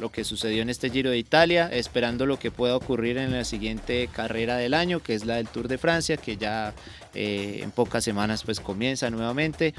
lo, 0.00 0.12
que 0.12 0.22
sucedió 0.22 0.62
en 0.62 0.70
este 0.70 0.90
Giro 0.90 1.10
de 1.10 1.18
Italia, 1.18 1.68
esperando 1.72 2.24
lo 2.24 2.38
que 2.38 2.52
pueda 2.52 2.76
ocurrir 2.76 3.18
en 3.18 3.32
la 3.32 3.42
siguiente 3.42 4.08
carrera 4.12 4.58
del 4.58 4.74
año, 4.74 5.00
que 5.00 5.14
es 5.14 5.24
la 5.24 5.34
del 5.34 5.48
Tour 5.48 5.66
de 5.66 5.76
Francia, 5.76 6.18
que 6.18 6.36
ya 6.36 6.72
eh, 7.14 7.62
en 7.64 7.72
pocas 7.72 8.04
semanas 8.04 8.44
pues 8.44 8.60
comienza 8.60 9.10
nuevamente. 9.10 9.74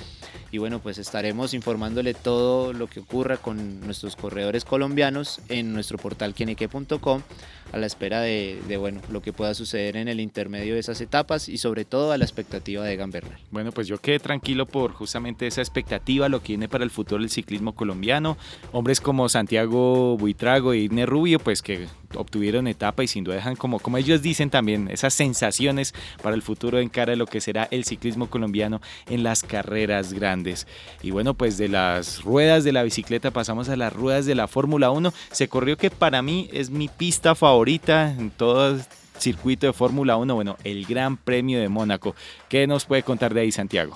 Y 0.52 0.58
bueno, 0.58 0.82
pues 0.82 0.98
estaremos 0.98 1.54
informándole 1.54 2.16
todo 2.16 2.74
lo 2.74 2.88
que 2.88 3.00
ocurra 3.00 3.38
con 3.38 3.80
nuestros 3.80 4.18
corredores 4.18 4.66
colombianos 4.66 5.40
en 5.48 5.72
nuestro 5.72 5.98
portal 5.98 6.34
quienique.com 6.34 7.22
a 7.72 7.78
la 7.78 7.86
espera 7.86 8.22
de, 8.22 8.78
bueno, 8.80 9.02
lo 9.12 9.22
que 9.22 9.34
pueda 9.34 9.54
suceder 9.54 9.98
en 9.98 10.08
el 10.08 10.20
intermedio 10.20 10.74
de 10.74 10.80
esas 10.80 11.02
etapas 11.02 11.50
y 11.50 11.58
sobre 11.58 11.86
todo 11.86 12.12
a 12.12 12.18
la 12.18 12.26
expectativa 12.26 12.84
de 12.84 12.94
Egan. 12.94 13.10
Bueno, 13.52 13.72
pues 13.72 13.88
yo 13.88 13.98
quedé 13.98 14.20
tranquilo 14.20 14.66
por 14.66 14.94
justamente 14.94 15.48
esa 15.48 15.62
expectativa, 15.62 16.30
lo 16.30 16.42
que 16.42 16.50
viene 16.54 16.70
para 16.70 16.84
el 16.84 16.90
futuro 16.90 17.22
del 17.22 17.30
ciclismo 17.30 17.76
colombiano. 17.76 18.38
Hombres 18.72 19.02
como 19.02 19.28
Santiago 19.30 20.18
Buitrago 20.18 20.74
y 20.74 20.86
Irne 20.86 21.06
Rubio, 21.06 21.40
pues 21.40 21.62
que 21.62 21.88
obtuvieron 22.16 22.68
etapa 22.68 23.04
y 23.04 23.08
sin 23.08 23.24
duda 23.24 23.36
dejan 23.36 23.56
como, 23.56 23.80
como 23.80 23.98
ellos 23.98 24.22
dicen 24.22 24.50
también, 24.50 24.90
esas 24.90 25.14
sensaciones 25.14 25.94
para 26.24 26.36
el 26.36 26.42
futuro 26.42 26.80
en 26.80 26.90
cara 26.90 27.12
de 27.12 27.18
lo 27.18 27.28
que 27.28 27.42
será 27.42 27.68
el 27.70 27.84
ciclismo 27.84 28.30
colombiano 28.30 28.82
en 29.08 29.24
las 29.24 29.44
carreras 29.44 30.14
grandes. 30.14 30.66
Y 31.02 31.12
bueno, 31.12 31.36
pues 31.36 31.58
de 31.58 31.68
las 31.68 32.24
ruedas 32.24 32.64
de 32.64 32.72
la 32.72 32.84
bicicleta 32.84 33.32
pasamos 33.32 33.70
a 33.70 33.76
las 33.76 33.94
ruedas 33.94 34.26
de 34.26 34.36
la 34.36 34.48
Fórmula 34.48 34.92
1. 34.92 35.14
Se 35.32 35.48
corrió 35.48 35.78
que 35.78 35.92
para 35.92 36.22
mí 36.22 36.50
es 36.52 36.70
mi 36.70 36.88
pista 36.88 37.36
favorita 37.36 37.59
en 37.68 38.32
todo 38.32 38.80
circuito 39.18 39.68
de 39.68 39.74
Fórmula 39.74 40.16
1, 40.16 40.34
bueno, 40.34 40.56
el 40.64 40.86
Gran 40.86 41.18
Premio 41.18 41.60
de 41.60 41.68
Mónaco. 41.68 42.16
¿Qué 42.48 42.68
nos 42.68 42.86
puede 42.86 43.04
contar 43.04 43.34
de 43.34 43.42
ahí, 43.42 43.52
Santiago? 43.52 43.96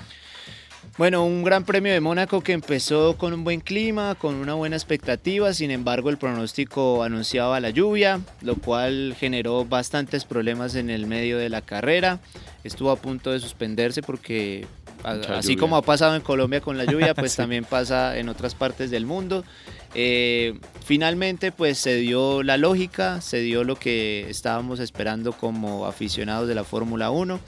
Bueno, 0.98 1.26
un 1.26 1.44
gran 1.44 1.64
premio 1.64 1.94
de 1.94 2.02
Mónaco 2.02 2.42
que 2.42 2.52
empezó 2.52 3.16
con 3.18 3.34
un 3.34 3.46
buen 3.46 3.62
clima, 3.62 4.16
con 4.16 4.36
una 4.36 4.54
buena 4.54 4.76
expectativa, 4.76 5.54
sin 5.54 5.72
embargo 5.72 6.10
el 6.10 6.18
pronóstico 6.18 7.04
anunciaba 7.04 7.60
la 7.62 7.70
lluvia, 7.70 8.20
lo 8.42 8.56
cual 8.56 9.16
generó 9.18 9.64
bastantes 9.64 10.26
problemas 10.26 10.76
en 10.76 10.90
el 10.90 11.08
medio 11.08 11.38
de 11.38 11.48
la 11.48 11.62
carrera. 11.62 12.20
Estuvo 12.66 12.92
a 12.92 12.98
punto 12.98 13.32
de 13.32 13.40
suspenderse 13.40 14.04
porque 14.04 14.68
así 15.04 15.56
como 15.56 15.78
ha 15.78 15.82
pasado 15.82 16.16
en 16.16 16.22
Colombia 16.22 16.60
con 16.60 16.78
la 16.78 16.86
lluvia, 16.86 17.14
pues 17.14 17.36
también 17.38 17.64
pasa 17.64 18.18
en 18.18 18.28
otras 18.28 18.54
partes 18.54 18.92
del 18.92 19.06
mundo. 19.06 19.46
Eh, 19.96 20.60
finalmente 20.84 21.52
pues 21.52 21.78
se 21.78 21.96
dio 21.96 22.42
la 22.42 22.58
lógica, 22.58 23.22
se 23.22 23.42
dio 23.42 23.64
lo 23.64 23.76
que 23.76 24.28
estábamos 24.30 24.80
esperando 24.80 25.34
como 25.34 25.86
aficionados 25.86 26.48
de 26.48 26.56
la 26.56 26.64
Fórmula 26.64 27.12
1. 27.12 27.40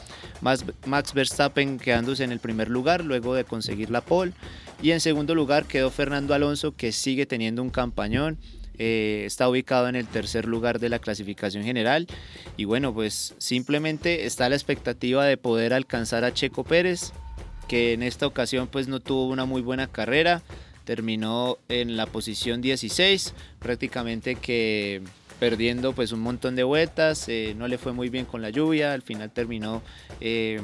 Max, 0.42 1.14
Verstappen 1.14 1.80
quedándose 1.80 2.24
en 2.24 2.32
el 2.32 2.40
primer 2.40 2.70
lugar 2.70 3.04
luego 3.04 3.34
de 3.34 3.46
conseguir 3.46 3.90
la 3.90 4.02
pole. 4.02 4.34
Y 4.82 4.92
en 4.92 5.00
segundo 5.00 5.34
lugar 5.34 5.66
quedó 5.66 5.90
Fernando 5.90 6.34
Alonso 6.34 6.76
que 6.76 6.92
sigue 6.92 7.26
teniendo 7.26 7.62
un 7.64 7.70
campañón. 7.70 8.38
Eh, 8.78 9.24
está 9.26 9.48
ubicado 9.50 9.88
en 9.88 9.96
el 9.96 10.06
tercer 10.06 10.46
lugar 10.46 10.80
de 10.80 10.90
la 10.90 11.00
clasificación 11.00 11.64
general 11.64 12.08
y 12.58 12.66
bueno 12.66 12.94
pues 12.94 13.34
simplemente 13.38 14.26
está 14.26 14.50
la 14.50 14.58
expectativa 14.58 15.24
de 15.24 15.38
poder 15.38 15.74
alcanzar 15.74 16.26
a 16.26 16.34
Checo 16.34 16.66
Pérez 16.66 17.14
que 17.70 17.94
en 17.94 18.04
esta 18.04 18.28
ocasión 18.28 18.68
pues 18.68 18.90
no 18.90 19.00
tuvo 19.00 19.30
una 19.30 19.46
muy 19.46 19.62
buena 19.62 19.88
carrera 19.88 20.44
terminó 20.86 21.58
en 21.68 21.98
la 21.98 22.06
posición 22.06 22.62
16, 22.62 23.34
prácticamente 23.60 24.36
que 24.36 25.02
perdiendo 25.40 25.94
pues 25.94 26.12
un 26.12 26.22
montón 26.22 26.56
de 26.56 26.64
vueltas, 26.64 27.28
eh, 27.28 27.54
no 27.58 27.68
le 27.68 27.78
fue 27.78 27.92
muy 27.92 28.10
bien 28.10 28.26
con 28.26 28.42
la 28.42 28.50
lluvia, 28.50 28.94
al 28.94 29.02
final 29.02 29.32
terminó 29.32 29.82
eh, 30.22 30.62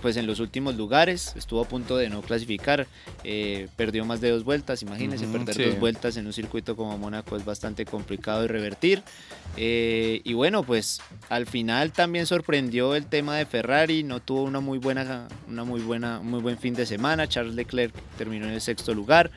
pues 0.00 0.16
en 0.16 0.26
los 0.26 0.40
últimos 0.40 0.76
lugares, 0.76 1.34
estuvo 1.36 1.60
a 1.60 1.64
punto 1.64 1.96
de 1.96 2.08
no 2.08 2.22
clasificar, 2.22 2.86
eh, 3.24 3.68
perdió 3.76 4.04
más 4.04 4.20
de 4.20 4.30
dos 4.30 4.44
vueltas, 4.44 4.82
imagínense, 4.82 5.26
perder 5.26 5.70
dos 5.70 5.80
vueltas 5.80 6.16
en 6.16 6.26
un 6.26 6.32
circuito 6.32 6.76
como 6.76 6.96
Mónaco 6.98 7.36
es 7.36 7.44
bastante 7.44 7.84
complicado 7.84 8.42
de 8.42 8.48
revertir. 8.48 9.02
Eh, 9.56 10.20
y 10.24 10.32
bueno, 10.34 10.62
pues 10.62 11.00
al 11.28 11.46
final 11.46 11.92
también 11.92 12.26
sorprendió 12.26 12.94
el 12.94 13.06
tema 13.06 13.36
de 13.36 13.46
Ferrari, 13.46 14.02
no 14.02 14.20
tuvo 14.20 14.44
una 14.44 14.60
muy 14.60 14.78
buena, 14.78 15.28
una 15.48 15.64
muy 15.64 15.80
buena, 15.80 16.20
muy 16.20 16.40
buen 16.40 16.58
fin 16.58 16.74
de 16.74 16.86
semana, 16.86 17.28
Charles 17.28 17.54
Leclerc 17.54 17.94
terminó 18.16 18.46
en 18.46 18.52
el 18.52 18.60
sexto 18.60 18.94
lugar 18.94 19.30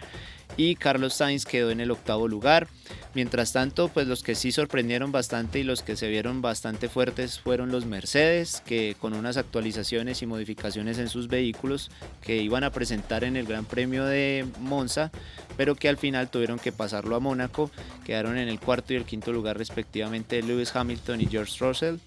y 0.57 0.75
Carlos 0.75 1.13
Sainz 1.13 1.45
quedó 1.45 1.71
en 1.71 1.79
el 1.79 1.91
octavo 1.91 2.27
lugar. 2.27 2.67
Mientras 3.15 3.53
tanto, 3.53 3.89
pues 3.89 4.07
los 4.07 4.23
que 4.23 4.33
sí 4.33 4.51
sorprendieron 4.51 5.11
bastante 5.11 5.59
y 5.59 5.63
los 5.63 5.83
que 5.83 5.95
se 5.95 6.09
vieron 6.09 6.41
bastante 6.41 6.89
fuertes 6.89 7.39
fueron 7.39 7.71
los 7.71 7.85
Mercedes, 7.85 8.63
que 8.65 8.95
con 8.99 9.13
unas 9.13 9.37
actualizaciones 9.37 10.23
y 10.23 10.25
modificaciones 10.25 10.97
en 10.97 11.09
sus 11.09 11.27
vehículos 11.27 11.91
que 12.21 12.37
iban 12.37 12.63
a 12.63 12.71
presentar 12.71 13.23
en 13.23 13.37
el 13.37 13.45
Gran 13.45 13.65
Premio 13.65 14.05
de 14.05 14.45
Monza, 14.59 15.11
pero 15.57 15.75
que 15.75 15.89
al 15.89 15.97
final 15.97 16.29
tuvieron 16.29 16.57
que 16.57 16.71
pasarlo 16.71 17.15
a 17.15 17.19
Mónaco, 17.19 17.69
quedaron 18.03 18.37
en 18.37 18.47
el 18.47 18.59
cuarto 18.59 18.93
y 18.93 18.95
el 18.95 19.05
quinto 19.05 19.31
lugar 19.31 19.59
respectivamente 19.59 20.41
Lewis 20.41 20.75
Hamilton 20.75 21.21
y 21.21 21.27
George 21.27 21.63
Russell. 21.63 21.97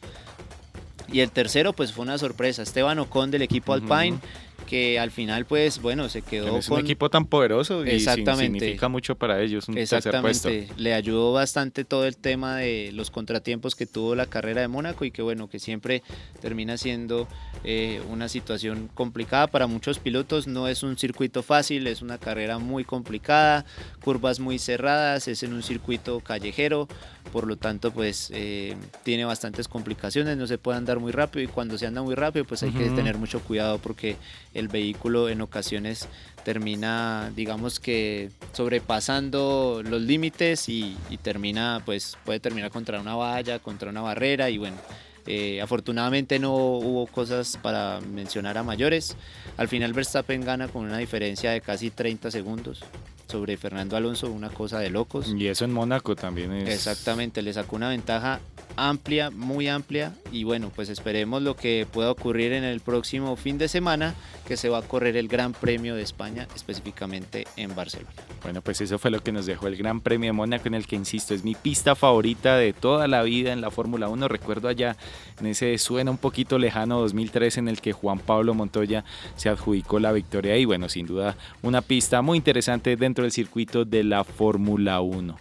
Y 1.08 1.20
el 1.20 1.30
tercero 1.30 1.72
pues 1.72 1.92
fue 1.92 2.04
una 2.04 2.18
sorpresa, 2.18 2.62
Esteban 2.62 2.98
Ocon 2.98 3.30
del 3.30 3.42
equipo 3.42 3.72
Alpine 3.72 4.18
que 4.66 4.98
al 4.98 5.10
final 5.10 5.46
pues 5.46 5.80
bueno 5.80 6.08
se 6.08 6.22
quedó 6.22 6.58
es 6.58 6.68
un 6.68 6.80
equipo 6.80 7.08
tan 7.08 7.24
poderoso 7.24 7.84
y 7.86 7.90
exactamente. 7.90 8.58
significa 8.58 8.88
mucho 8.88 9.14
para 9.14 9.40
ellos 9.40 9.68
un 9.68 9.78
exactamente. 9.78 10.68
le 10.76 10.92
ayudó 10.92 11.32
bastante 11.32 11.84
todo 11.84 12.06
el 12.06 12.16
tema 12.16 12.56
de 12.56 12.90
los 12.92 13.10
contratiempos 13.10 13.74
que 13.74 13.86
tuvo 13.86 14.14
la 14.14 14.26
carrera 14.26 14.60
de 14.60 14.68
Mónaco 14.68 15.04
y 15.04 15.10
que 15.10 15.22
bueno 15.22 15.48
que 15.48 15.58
siempre 15.58 16.02
termina 16.40 16.76
siendo 16.76 17.28
eh, 17.64 18.02
una 18.10 18.28
situación 18.28 18.90
complicada 18.92 19.46
para 19.46 19.66
muchos 19.66 19.98
pilotos. 19.98 20.46
No 20.46 20.68
es 20.68 20.82
un 20.82 20.98
circuito 20.98 21.42
fácil 21.42 21.86
es 21.86 22.02
una 22.02 22.18
carrera 22.18 22.58
muy 22.58 22.84
complicada 22.84 23.64
curvas 24.02 24.40
muy 24.40 24.58
cerradas 24.58 25.28
es 25.28 25.42
en 25.42 25.52
un 25.52 25.62
circuito 25.62 26.20
callejero 26.20 26.88
por 27.32 27.46
lo 27.46 27.56
tanto 27.56 27.90
pues 27.90 28.30
eh, 28.32 28.76
tiene 29.02 29.24
bastantes 29.24 29.68
complicaciones 29.68 30.36
no 30.36 30.46
se 30.46 30.58
puede 30.58 30.78
andar 30.78 30.98
muy 31.00 31.12
rápido 31.12 31.44
y 31.44 31.48
cuando 31.48 31.76
se 31.78 31.86
anda 31.86 32.02
muy 32.02 32.14
rápido 32.14 32.44
pues 32.44 32.62
hay 32.62 32.70
que 32.70 32.90
tener 32.90 33.18
mucho 33.18 33.40
cuidado 33.40 33.78
porque 33.78 34.16
el 34.54 34.68
vehículo 34.68 35.28
en 35.28 35.40
ocasiones 35.40 36.08
termina, 36.46 37.32
digamos 37.34 37.80
que 37.80 38.30
sobrepasando 38.52 39.82
los 39.84 40.00
límites 40.00 40.68
y, 40.68 40.96
termina, 41.20 41.82
pues 41.84 42.16
puede 42.24 42.38
terminar 42.38 42.70
contra 42.70 43.00
una 43.00 43.16
valla, 43.16 43.58
contra 43.58 43.90
una 43.90 44.00
barrera 44.00 44.48
y 44.48 44.58
bueno, 44.58 44.76
eh, 45.26 45.60
afortunadamente 45.60 46.38
no 46.38 46.54
hubo 46.54 47.08
cosas 47.08 47.58
para 47.60 48.00
mencionar 48.00 48.58
a 48.58 48.62
mayores. 48.62 49.16
Al 49.56 49.66
final 49.66 49.92
Verstappen 49.92 50.42
gana 50.42 50.68
con 50.68 50.84
una 50.84 50.98
diferencia 50.98 51.50
de 51.50 51.60
casi 51.60 51.90
30 51.90 52.30
segundos 52.30 52.84
sobre 53.28 53.56
Fernando 53.56 53.96
Alonso, 53.96 54.30
una 54.30 54.50
cosa 54.50 54.78
de 54.78 54.90
locos. 54.90 55.28
Y 55.28 55.48
eso 55.48 55.64
en 55.64 55.72
Mónaco 55.72 56.16
también 56.16 56.52
es... 56.52 56.68
Exactamente, 56.68 57.42
le 57.42 57.52
sacó 57.52 57.76
una 57.76 57.88
ventaja 57.88 58.40
amplia, 58.76 59.30
muy 59.30 59.68
amplia 59.68 60.12
y 60.32 60.44
bueno, 60.44 60.70
pues 60.74 60.88
esperemos 60.88 61.42
lo 61.42 61.56
que 61.56 61.86
pueda 61.90 62.10
ocurrir 62.10 62.52
en 62.52 62.64
el 62.64 62.80
próximo 62.80 63.36
fin 63.36 63.58
de 63.58 63.68
semana 63.68 64.14
que 64.46 64.56
se 64.56 64.68
va 64.68 64.78
a 64.78 64.82
correr 64.82 65.16
el 65.16 65.28
Gran 65.28 65.52
Premio 65.52 65.94
de 65.94 66.02
España, 66.02 66.46
específicamente 66.54 67.46
en 67.56 67.74
Barcelona. 67.74 68.12
Bueno, 68.42 68.62
pues 68.62 68.80
eso 68.80 68.98
fue 68.98 69.10
lo 69.10 69.22
que 69.22 69.32
nos 69.32 69.46
dejó 69.46 69.66
el 69.66 69.76
Gran 69.76 70.00
Premio 70.00 70.28
de 70.28 70.32
Mónaco 70.32 70.68
en 70.68 70.74
el 70.74 70.86
que, 70.86 70.96
insisto, 70.96 71.34
es 71.34 71.44
mi 71.44 71.54
pista 71.54 71.94
favorita 71.94 72.56
de 72.56 72.72
toda 72.72 73.08
la 73.08 73.22
vida 73.22 73.52
en 73.52 73.60
la 73.60 73.70
Fórmula 73.70 74.08
1. 74.08 74.28
Recuerdo 74.28 74.68
allá 74.68 74.96
en 75.40 75.46
ese 75.46 75.76
suena 75.78 76.10
un 76.10 76.18
poquito 76.18 76.58
lejano 76.58 77.00
2003 77.00 77.58
en 77.58 77.68
el 77.68 77.80
que 77.80 77.92
Juan 77.92 78.18
Pablo 78.18 78.54
Montoya 78.54 79.04
se 79.36 79.48
adjudicó 79.48 79.98
la 79.98 80.12
victoria 80.12 80.56
y 80.56 80.64
bueno, 80.64 80.88
sin 80.88 81.06
duda 81.06 81.36
una 81.62 81.82
pista 81.82 82.22
muy 82.22 82.38
interesante 82.38 82.96
dentro 82.96 83.22
del 83.22 83.32
circuito 83.32 83.84
de 83.84 84.04
la 84.04 84.24
Fórmula 84.24 85.00
1. 85.00 85.36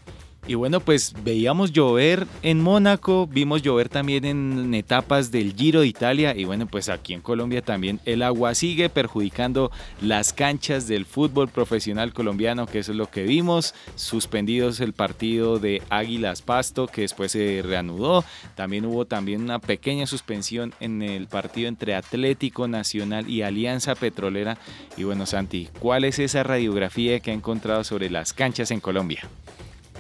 Y 0.48 0.54
bueno, 0.54 0.80
pues 0.80 1.14
veíamos 1.24 1.72
llover 1.72 2.28
en 2.44 2.62
Mónaco, 2.62 3.26
vimos 3.26 3.64
llover 3.64 3.90
también 3.90 4.26
en 4.26 4.76
etapas 4.76 5.32
del 5.32 5.56
Giro 5.56 5.82
de 5.82 5.88
Italia 5.88 6.36
y 6.38 6.46
bueno, 6.46 6.68
pues 6.68 6.88
aquí 6.88 7.14
en 7.14 7.22
Colombia 7.22 7.64
también 7.64 8.00
el 8.06 8.22
agua 8.22 8.54
sigue 8.54 8.90
perjudicando 8.90 9.72
las 10.02 10.34
canchas 10.34 10.88
del 10.88 11.06
fútbol 11.06 11.50
profesional 11.50 12.14
colombiano, 12.14 12.68
que 12.68 12.78
eso 12.78 12.92
es 12.92 12.98
lo 12.98 13.10
que 13.10 13.24
vimos, 13.24 13.74
suspendidos 13.96 14.82
el 14.82 14.94
partido 14.94 15.58
de 15.58 15.82
Águilas 15.90 16.44
Pasto, 16.44 16.86
que 16.86 17.02
después 17.02 17.32
se 17.32 17.64
reanudó, 17.66 18.24
también 18.54 18.86
hubo 18.86 19.06
también 19.06 19.42
una 19.42 19.58
pequeña 19.58 20.06
suspensión 20.06 20.76
en 20.80 21.02
el 21.02 21.26
partido 21.26 21.70
entre 21.70 21.96
Atlético 21.96 22.68
Nacional 22.68 23.28
y 23.28 23.42
Alianza 23.42 23.96
Petrolera. 23.96 24.60
Y 24.96 25.06
bueno, 25.06 25.26
Santi, 25.26 25.70
¿cuál 25.80 26.04
es 26.04 26.20
esa 26.20 26.44
radiografía 26.44 27.20
que 27.20 27.32
ha 27.32 27.34
encontrado 27.34 27.84
sobre 27.84 28.12
las 28.12 28.34
canchas 28.34 28.70
en 28.70 28.80
Colombia? 28.80 29.28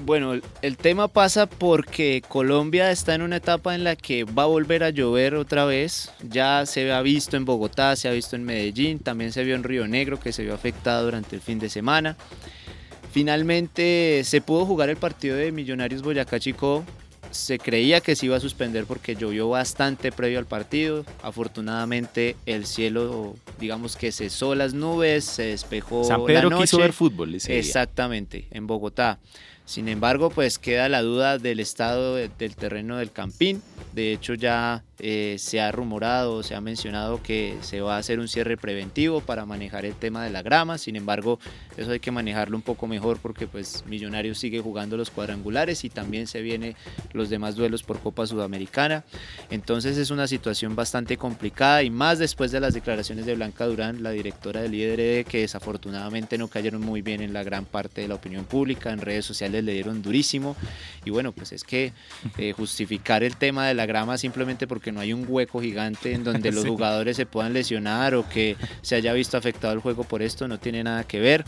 Bueno, 0.03 0.33
el 0.61 0.77
tema 0.77 1.07
pasa 1.07 1.47
porque 1.47 2.21
Colombia 2.27 2.91
está 2.91 3.15
en 3.15 3.21
una 3.21 3.37
etapa 3.37 3.75
en 3.75 3.83
la 3.83 3.95
que 3.95 4.23
va 4.23 4.43
a 4.43 4.47
volver 4.47 4.83
a 4.83 4.89
llover 4.89 5.35
otra 5.35 5.65
vez. 5.65 6.11
Ya 6.29 6.65
se 6.65 6.91
ha 6.91 7.01
visto 7.01 7.37
en 7.37 7.45
Bogotá, 7.45 7.95
se 7.95 8.07
ha 8.07 8.11
visto 8.11 8.35
en 8.35 8.43
Medellín, 8.43 8.99
también 8.99 9.31
se 9.31 9.43
vio 9.43 9.55
en 9.55 9.63
Río 9.63 9.87
Negro 9.87 10.19
que 10.19 10.33
se 10.33 10.43
vio 10.43 10.53
afectado 10.53 11.05
durante 11.05 11.35
el 11.35 11.41
fin 11.41 11.59
de 11.59 11.69
semana. 11.69 12.17
Finalmente 13.11 14.21
se 14.25 14.41
pudo 14.41 14.65
jugar 14.65 14.89
el 14.89 14.97
partido 14.97 15.37
de 15.37 15.51
Millonarios 15.51 16.01
Boyacá 16.01 16.39
Chico 16.39 16.83
se 17.35 17.59
creía 17.59 18.01
que 18.01 18.15
se 18.15 18.27
iba 18.27 18.37
a 18.37 18.39
suspender 18.39 18.85
porque 18.85 19.15
llovió 19.15 19.49
bastante 19.49 20.11
previo 20.11 20.39
al 20.39 20.45
partido. 20.45 21.05
Afortunadamente 21.21 22.35
el 22.45 22.65
cielo, 22.65 23.35
digamos 23.59 23.95
que 23.95 24.11
cesó 24.11 24.55
las 24.55 24.73
nubes, 24.73 25.25
se 25.25 25.43
despejó 25.47 26.03
San 26.03 26.25
Pedro 26.25 26.49
la 26.49 26.55
noche. 26.55 26.63
quiso 26.63 26.77
ver 26.77 26.93
fútbol 26.93 27.35
ese 27.35 27.51
día. 27.51 27.59
Exactamente, 27.59 28.47
en 28.51 28.67
Bogotá. 28.67 29.19
Sin 29.65 29.87
embargo, 29.87 30.29
pues 30.29 30.59
queda 30.59 30.87
la 30.89 31.01
duda 31.01 31.37
del 31.39 31.59
estado 31.59 32.15
de- 32.15 32.29
del 32.37 32.55
terreno 32.55 32.97
del 32.97 33.11
Campín. 33.11 33.61
De 33.93 34.13
hecho, 34.13 34.35
ya 34.35 34.83
eh, 34.99 35.35
se 35.39 35.59
ha 35.59 35.71
rumorado, 35.71 36.43
se 36.43 36.55
ha 36.55 36.61
mencionado 36.61 37.21
que 37.21 37.57
se 37.61 37.81
va 37.81 37.95
a 37.95 37.99
hacer 37.99 38.19
un 38.19 38.27
cierre 38.27 38.57
preventivo 38.57 39.21
para 39.21 39.45
manejar 39.45 39.85
el 39.85 39.93
tema 39.93 40.23
de 40.23 40.29
la 40.29 40.41
grama. 40.41 40.77
Sin 40.77 40.95
embargo, 40.95 41.39
eso 41.77 41.91
hay 41.91 41.99
que 41.99 42.11
manejarlo 42.11 42.55
un 42.55 42.63
poco 42.63 42.87
mejor 42.87 43.19
porque 43.19 43.47
pues 43.47 43.83
Millonarios 43.87 44.37
sigue 44.37 44.61
jugando 44.61 44.97
los 44.97 45.09
cuadrangulares 45.09 45.83
y 45.83 45.89
también 45.89 46.27
se 46.27 46.41
vienen 46.41 46.75
los 47.13 47.29
demás 47.29 47.55
duelos 47.55 47.83
por 47.83 47.99
Copa 47.99 48.25
Sudamericana. 48.25 49.03
Entonces 49.49 49.97
es 49.97 50.11
una 50.11 50.27
situación 50.27 50.75
bastante 50.75 51.17
complicada 51.17 51.83
y 51.83 51.89
más 51.89 52.19
después 52.19 52.51
de 52.51 52.59
las 52.59 52.73
declaraciones 52.73 53.25
de 53.25 53.35
Blanca 53.35 53.65
Durán, 53.65 54.03
la 54.03 54.11
directora 54.11 54.61
del 54.61 54.73
IDRD, 54.73 55.25
que 55.25 55.41
desafortunadamente 55.41 56.37
no 56.37 56.47
cayeron 56.47 56.81
muy 56.81 57.01
bien 57.01 57.21
en 57.21 57.33
la 57.33 57.43
gran 57.43 57.65
parte 57.65 58.01
de 58.01 58.07
la 58.07 58.15
opinión 58.15 58.45
pública, 58.45 58.91
en 58.91 58.99
redes 58.99 59.25
sociales 59.25 59.63
le 59.63 59.73
dieron 59.73 60.01
durísimo. 60.01 60.55
Y 61.03 61.09
bueno, 61.09 61.31
pues 61.31 61.51
es 61.51 61.63
que 61.63 61.93
eh, 62.37 62.53
justificar 62.53 63.23
el 63.23 63.35
tema 63.37 63.67
de 63.67 63.73
la 63.73 63.85
grama 63.85 64.17
simplemente 64.17 64.67
porque 64.67 64.84
no 64.91 64.99
hay 64.99 65.13
un 65.13 65.25
hueco 65.27 65.61
gigante 65.61 66.13
en 66.13 66.23
donde 66.23 66.51
los 66.51 66.63
Sí. 66.63 66.69
jugadores 66.69 67.15
se 67.17 67.25
puedan 67.25 67.53
lesionar 67.53 68.15
o 68.15 68.27
que 68.27 68.55
se 68.81 68.95
haya 68.95 69.13
visto 69.13 69.37
afectado 69.37 69.73
el 69.73 69.79
juego 69.79 70.03
por 70.03 70.21
esto 70.21 70.47
no 70.47 70.59
tiene 70.59 70.83
nada 70.83 71.03
que 71.03 71.19
ver. 71.19 71.45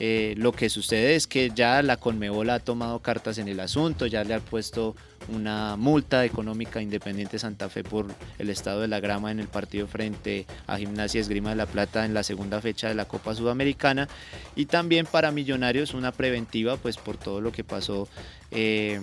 Eh, 0.00 0.34
lo 0.38 0.50
que 0.52 0.68
sucede 0.68 1.14
es 1.14 1.26
que 1.26 1.52
ya 1.54 1.80
la 1.82 1.96
Conmebol 1.96 2.50
ha 2.50 2.58
tomado 2.58 2.98
cartas 3.00 3.38
en 3.38 3.46
el 3.48 3.60
asunto, 3.60 4.06
ya 4.06 4.24
le 4.24 4.34
ha 4.34 4.40
puesto 4.40 4.96
una 5.28 5.76
multa 5.76 6.24
económica 6.24 6.78
a 6.78 6.82
Independiente 6.82 7.38
Santa 7.38 7.68
Fe 7.68 7.84
por 7.84 8.06
el 8.38 8.50
estado 8.50 8.80
de 8.80 8.88
la 8.88 9.00
grama 9.00 9.30
en 9.30 9.40
el 9.40 9.48
partido 9.48 9.86
frente 9.86 10.46
a 10.66 10.76
Gimnasia 10.76 11.20
Esgrima 11.20 11.50
de 11.50 11.56
la 11.56 11.66
Plata 11.66 12.04
en 12.04 12.14
la 12.14 12.22
segunda 12.22 12.60
fecha 12.60 12.88
de 12.88 12.94
la 12.94 13.06
Copa 13.06 13.34
Sudamericana 13.34 14.08
y 14.56 14.66
también 14.66 15.06
para 15.06 15.30
Millonarios 15.30 15.94
una 15.94 16.12
preventiva 16.12 16.76
pues 16.76 16.96
por 16.96 17.16
todo 17.16 17.40
lo 17.40 17.52
que 17.52 17.64
pasó 17.64 18.08
eh, 18.50 19.00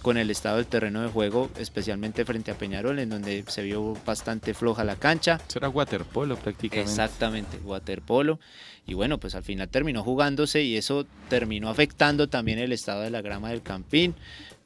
con 0.00 0.16
el 0.16 0.30
estado 0.30 0.56
del 0.56 0.66
terreno 0.66 1.02
de 1.02 1.08
juego, 1.08 1.50
especialmente 1.58 2.24
frente 2.24 2.50
a 2.50 2.54
Peñarol 2.54 2.98
en 2.98 3.10
donde 3.10 3.44
se 3.48 3.62
vio 3.62 3.96
bastante 4.06 4.54
floja 4.54 4.84
la 4.84 4.96
cancha. 4.96 5.40
Eso 5.46 5.58
era 5.58 5.68
waterpolo 5.68 6.36
prácticamente. 6.36 6.90
Exactamente, 6.90 7.58
waterpolo. 7.58 8.38
Y 8.86 8.94
bueno, 8.94 9.18
pues 9.18 9.34
al 9.34 9.42
final 9.42 9.68
terminó 9.68 10.02
jugándose 10.02 10.62
y 10.62 10.76
eso 10.76 11.06
terminó 11.28 11.70
afectando 11.70 12.28
también 12.28 12.58
el 12.58 12.72
estado 12.72 13.02
de 13.02 13.10
la 13.10 13.22
grama 13.22 13.50
del 13.50 13.62
Campín. 13.62 14.14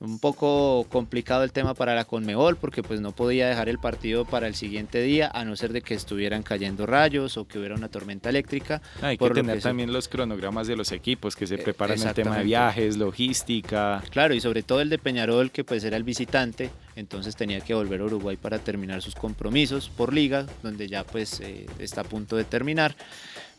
Un 0.00 0.20
poco 0.20 0.86
complicado 0.90 1.42
el 1.42 1.50
tema 1.50 1.74
para 1.74 1.94
la 1.96 2.04
Conmebol 2.04 2.56
porque 2.56 2.84
pues 2.84 3.00
no 3.00 3.10
podía 3.10 3.48
dejar 3.48 3.68
el 3.68 3.80
partido 3.80 4.24
para 4.24 4.46
el 4.46 4.54
siguiente 4.54 5.02
día 5.02 5.28
a 5.34 5.44
no 5.44 5.56
ser 5.56 5.72
de 5.72 5.82
que 5.82 5.94
estuvieran 5.94 6.44
cayendo 6.44 6.86
rayos 6.86 7.36
o 7.36 7.48
que 7.48 7.58
hubiera 7.58 7.74
una 7.74 7.88
tormenta 7.88 8.28
eléctrica. 8.30 8.80
Hay 9.02 9.18
que 9.18 9.28
lo 9.28 9.34
tener 9.34 9.56
se- 9.56 9.62
también 9.68 9.92
los 9.92 10.06
cronogramas 10.06 10.68
de 10.68 10.76
los 10.76 10.92
equipos 10.92 11.34
que 11.34 11.48
se 11.48 11.56
Eh, 11.56 11.58
preparan 11.58 12.00
el 12.00 12.14
tema 12.14 12.38
de 12.38 12.44
viajes, 12.44 12.96
logística. 12.96 14.00
Claro, 14.10 14.34
y 14.34 14.40
sobre 14.40 14.62
todo 14.62 14.80
el 14.80 14.88
de 14.88 14.98
Peñarol 14.98 15.50
que 15.50 15.64
pues 15.64 15.82
era 15.82 15.96
el 15.96 16.04
visitante, 16.04 16.70
entonces 16.94 17.34
tenía 17.34 17.60
que 17.60 17.74
volver 17.74 18.00
a 18.00 18.04
Uruguay 18.04 18.36
para 18.36 18.60
terminar 18.60 19.02
sus 19.02 19.16
compromisos 19.16 19.88
por 19.88 20.12
liga, 20.12 20.46
donde 20.62 20.86
ya 20.86 21.02
pues 21.02 21.40
eh, 21.40 21.66
está 21.80 22.02
a 22.02 22.04
punto 22.04 22.36
de 22.36 22.44
terminar. 22.44 22.94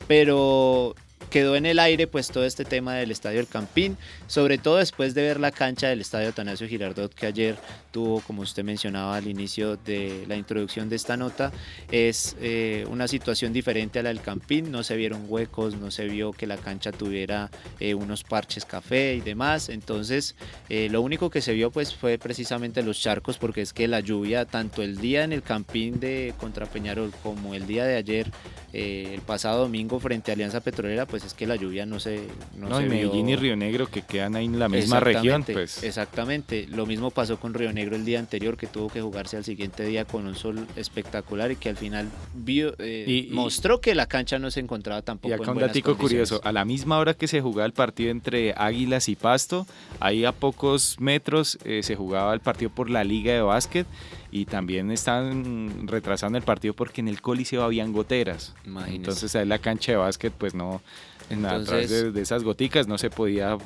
Pero 0.07 0.95
quedó 1.29 1.55
en 1.55 1.65
el 1.65 1.79
aire 1.79 2.07
pues 2.07 2.29
todo 2.29 2.45
este 2.45 2.65
tema 2.65 2.95
del 2.95 3.11
Estadio 3.11 3.39
El 3.39 3.47
Campín, 3.47 3.97
sobre 4.27 4.57
todo 4.57 4.77
después 4.77 5.13
de 5.13 5.21
ver 5.21 5.39
la 5.39 5.51
cancha 5.51 5.87
del 5.87 6.01
Estadio 6.01 6.29
Atanasio 6.29 6.67
Girardot 6.67 7.13
que 7.13 7.27
ayer 7.27 7.55
tuvo, 7.91 8.21
como 8.21 8.41
usted 8.41 8.63
mencionaba 8.63 9.15
al 9.15 9.27
inicio 9.27 9.77
de 9.77 10.25
la 10.27 10.35
introducción 10.35 10.89
de 10.89 10.95
esta 10.95 11.17
nota, 11.17 11.51
es 11.91 12.35
eh, 12.41 12.85
una 12.89 13.07
situación 13.07 13.53
diferente 13.53 13.99
a 13.99 14.03
la 14.03 14.09
del 14.09 14.21
Campín, 14.21 14.71
no 14.71 14.83
se 14.83 14.95
vieron 14.95 15.25
huecos, 15.27 15.75
no 15.75 15.91
se 15.91 16.05
vio 16.05 16.31
que 16.31 16.47
la 16.47 16.57
cancha 16.57 16.91
tuviera 16.91 17.49
eh, 17.79 17.93
unos 17.93 18.23
parches 18.23 18.65
café 18.65 19.15
y 19.15 19.21
demás, 19.21 19.69
entonces 19.69 20.35
eh, 20.69 20.87
lo 20.89 21.01
único 21.01 21.29
que 21.29 21.41
se 21.41 21.53
vio 21.53 21.71
pues 21.71 21.93
fue 21.93 22.17
precisamente 22.17 22.81
los 22.81 22.99
charcos 22.99 23.37
porque 23.37 23.61
es 23.61 23.73
que 23.73 23.87
la 23.87 23.99
lluvia 23.99 24.45
tanto 24.45 24.81
el 24.81 24.97
día 24.97 25.23
en 25.23 25.33
el 25.33 25.43
Campín 25.43 25.99
de 25.99 26.33
contra 26.37 26.65
Peñarol 26.65 27.11
como 27.23 27.53
el 27.53 27.67
día 27.67 27.85
de 27.85 27.95
ayer 27.95 28.31
el 28.71 29.21
pasado 29.21 29.61
domingo 29.61 29.99
frente 29.99 30.31
a 30.31 30.35
Alianza 30.35 30.61
Petrolera 30.61 31.07
pues 31.09 31.23
es 31.25 31.33
que 31.33 31.47
la 31.47 31.55
lluvia 31.55 31.85
no 31.85 31.99
se 31.99 32.21
no, 32.57 32.69
No, 32.69 32.77
se 32.77 32.85
y 32.85 32.89
Medellín 32.89 33.25
vio- 33.27 33.33
y 33.33 33.35
Río 33.37 33.55
Negro 33.55 33.87
que 33.87 34.01
quedan 34.03 34.35
ahí 34.35 34.45
en 34.45 34.59
la 34.59 34.69
misma 34.69 34.99
región, 34.99 35.41
Exactamente, 35.41 35.53
pues. 35.53 35.83
Exactamente, 35.83 36.67
lo 36.67 36.85
mismo 36.85 37.11
pasó 37.11 37.39
con 37.39 37.53
Río 37.53 37.71
Negro 37.73 37.95
el 37.95 38.05
día 38.05 38.19
anterior 38.19 38.57
que 38.57 38.67
tuvo 38.67 38.89
que 38.89 39.01
jugarse 39.01 39.37
al 39.37 39.43
siguiente 39.43 39.83
día 39.85 40.05
con 40.05 40.27
un 40.27 40.35
sol 40.35 40.67
espectacular 40.75 41.51
y 41.51 41.55
que 41.55 41.69
al 41.69 41.77
final 41.77 42.07
vio, 42.33 42.73
eh, 42.79 43.05
Y- 43.07 43.33
mostró 43.33 43.81
que 43.81 43.95
la 43.95 44.05
cancha 44.07 44.39
no 44.39 44.51
se 44.51 44.59
encontraba 44.59 45.01
tampoco 45.01 45.29
Y 45.29 45.33
en 45.33 45.41
acá 45.41 45.51
un 45.51 45.55
buenas 45.55 45.69
datico 45.69 45.97
curioso, 45.97 46.41
a 46.43 46.51
la 46.51 46.65
misma 46.65 46.97
hora 46.99 47.13
que 47.13 47.27
se 47.27 47.41
jugaba 47.41 47.65
el 47.65 47.73
partido 47.73 48.11
entre 48.11 48.53
Águilas 48.55 49.09
y 49.09 49.15
Pasto, 49.15 49.65
ahí 49.99 50.25
a 50.25 50.31
pocos 50.31 50.97
metros 50.99 51.57
eh, 51.65 51.81
se 51.83 51.95
jugaba 51.95 52.33
el 52.33 52.39
partido 52.39 52.69
por 52.71 52.89
la 52.89 53.03
Liga 53.03 53.33
de 53.33 53.41
Básquet 53.41 53.87
y 54.31 54.45
también 54.45 54.91
están 54.91 55.87
retrasando 55.87 56.37
el 56.37 56.43
partido 56.43 56.73
porque 56.73 57.01
en 57.01 57.07
el 57.07 57.21
Coliseo 57.21 57.63
habían 57.63 57.91
goteras. 57.93 58.53
Imagínese. 58.65 58.95
Entonces 58.97 59.35
ahí 59.35 59.45
la 59.47 59.59
cancha 59.59 59.91
de 59.93 59.97
básquet 59.97 60.31
pues 60.33 60.53
no, 60.53 60.81
en- 61.29 61.45
a 61.45 61.49
través 61.63 61.69
Entonces- 61.89 61.89
de, 62.03 62.11
de 62.11 62.21
esas 62.21 62.43
goticas 62.43 62.87
no 62.87 62.97
se 62.97 63.09
podía 63.09 63.57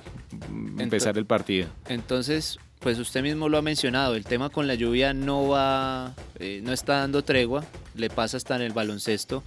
mm, 0.50 0.80
empezar 0.80 1.18
el 1.18 1.26
partido. 1.26 1.68
Entonces, 1.90 2.60
pues 2.80 2.98
usted 3.00 3.22
mismo 3.24 3.50
lo 3.50 3.58
ha 3.58 3.62
mencionado, 3.62 4.16
el 4.16 4.24
tema 4.26 4.50
con 4.50 4.68
la 4.68 4.76
lluvia 4.76 5.14
no 5.14 5.48
va, 5.48 6.14
eh, 6.40 6.62
no 6.64 6.72
está 6.74 7.00
dando 7.00 7.24
tregua, 7.24 7.64
le 7.96 8.10
pasa 8.10 8.38
hasta 8.38 8.56
en 8.56 8.62
el 8.62 8.74
baloncesto, 8.74 9.44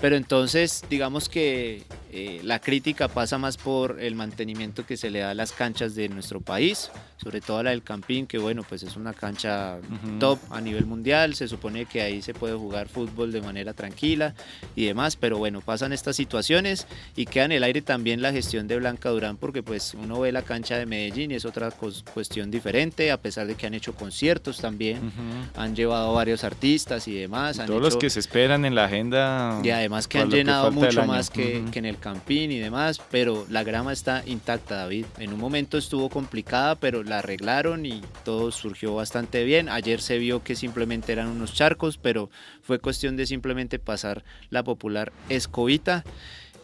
pero 0.00 0.16
entonces 0.16 0.82
digamos 0.88 1.28
que 1.28 1.82
eh, 2.12 2.40
la 2.42 2.58
crítica 2.58 3.06
pasa 3.08 3.38
más 3.38 3.56
por 3.56 4.00
el 4.00 4.14
mantenimiento 4.14 4.84
que 4.84 4.96
se 4.96 5.10
le 5.10 5.20
da 5.20 5.30
a 5.30 5.34
las 5.34 5.52
canchas 5.52 5.94
de 5.94 6.08
nuestro 6.08 6.40
país, 6.40 6.90
sobre 7.22 7.40
todo 7.40 7.58
a 7.58 7.62
la 7.62 7.70
del 7.70 7.82
Campín, 7.82 8.26
que 8.26 8.38
bueno, 8.38 8.64
pues 8.68 8.82
es 8.82 8.96
una 8.96 9.12
cancha 9.12 9.78
top 10.18 10.38
a 10.50 10.60
nivel 10.60 10.86
mundial, 10.86 11.34
se 11.34 11.46
supone 11.46 11.86
que 11.86 12.00
ahí 12.00 12.22
se 12.22 12.34
puede 12.34 12.54
jugar 12.54 12.88
fútbol 12.88 13.30
de 13.30 13.40
manera 13.42 13.74
tranquila 13.74 14.34
y 14.74 14.86
demás, 14.86 15.16
pero 15.16 15.38
bueno, 15.38 15.60
pasan 15.60 15.92
estas 15.92 16.16
situaciones 16.16 16.86
y 17.14 17.26
queda 17.26 17.44
en 17.44 17.52
el 17.52 17.62
aire 17.62 17.82
también 17.82 18.22
la 18.22 18.32
gestión 18.32 18.66
de 18.66 18.78
Blanca 18.78 19.10
Durán, 19.10 19.36
porque 19.36 19.62
pues 19.62 19.94
uno 19.94 20.18
ve 20.20 20.32
la 20.32 20.42
cancha 20.42 20.78
de 20.78 20.86
Medellín 20.86 21.30
y 21.30 21.34
es 21.34 21.44
otra 21.44 21.70
cuestión 21.70 22.50
diferente, 22.50 23.10
a 23.12 23.18
pesar 23.18 23.46
de 23.46 23.54
que 23.54 23.66
han 23.66 23.74
hecho 23.74 23.94
conciertos 23.94 24.58
también, 24.58 25.12
han 25.56 25.76
llevado 25.76 26.12
varios 26.14 26.42
artistas 26.42 27.06
y 27.06 27.14
demás, 27.14 27.58
Y 27.58 27.60
han 27.60 27.66
Todos 27.66 27.82
los 27.82 27.96
que 27.96 28.10
se 28.10 28.20
esperan 28.20 28.64
en 28.64 28.74
la 28.74 28.86
agenda. 28.86 29.60
y 29.62 29.70
además 29.70 30.08
que 30.08 30.18
han 30.18 30.28
que 30.28 30.36
llenado 30.36 30.72
mucho 30.72 31.04
más 31.04 31.30
que 31.30 31.62
en 31.72 31.84
el 31.84 31.99
Campín 32.00 32.50
y 32.50 32.58
demás, 32.58 33.00
pero 33.10 33.46
la 33.48 33.62
grama 33.62 33.92
está 33.92 34.24
intacta, 34.26 34.76
David. 34.76 35.06
En 35.18 35.32
un 35.32 35.38
momento 35.38 35.78
estuvo 35.78 36.08
complicada, 36.08 36.74
pero 36.74 37.02
la 37.04 37.18
arreglaron 37.18 37.86
y 37.86 38.02
todo 38.24 38.50
surgió 38.50 38.94
bastante 38.94 39.44
bien. 39.44 39.68
Ayer 39.68 40.00
se 40.00 40.18
vio 40.18 40.42
que 40.42 40.56
simplemente 40.56 41.12
eran 41.12 41.28
unos 41.28 41.54
charcos, 41.54 41.98
pero 41.98 42.30
fue 42.62 42.80
cuestión 42.80 43.16
de 43.16 43.26
simplemente 43.26 43.78
pasar 43.78 44.24
la 44.48 44.64
popular 44.64 45.12
escobita. 45.28 46.04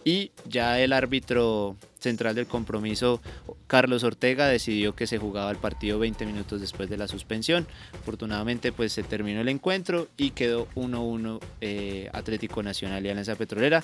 Y 0.04 0.30
ya 0.48 0.80
el 0.80 0.92
árbitro 0.92 1.76
central 1.98 2.34
del 2.34 2.46
compromiso, 2.46 3.20
Carlos 3.66 4.04
Ortega, 4.04 4.46
decidió 4.48 4.94
que 4.94 5.06
se 5.06 5.18
jugaba 5.18 5.50
el 5.50 5.56
partido 5.56 5.98
20 5.98 6.26
minutos 6.26 6.60
después 6.60 6.88
de 6.88 6.96
la 6.96 7.08
suspensión. 7.08 7.66
Afortunadamente, 8.00 8.72
pues 8.72 8.92
se 8.92 9.02
terminó 9.02 9.40
el 9.40 9.48
encuentro 9.48 10.08
y 10.16 10.30
quedó 10.30 10.68
1-1 10.74 11.40
eh, 11.60 12.10
Atlético 12.12 12.62
Nacional 12.62 13.04
y 13.04 13.08
Alianza 13.08 13.34
Petrolera. 13.34 13.82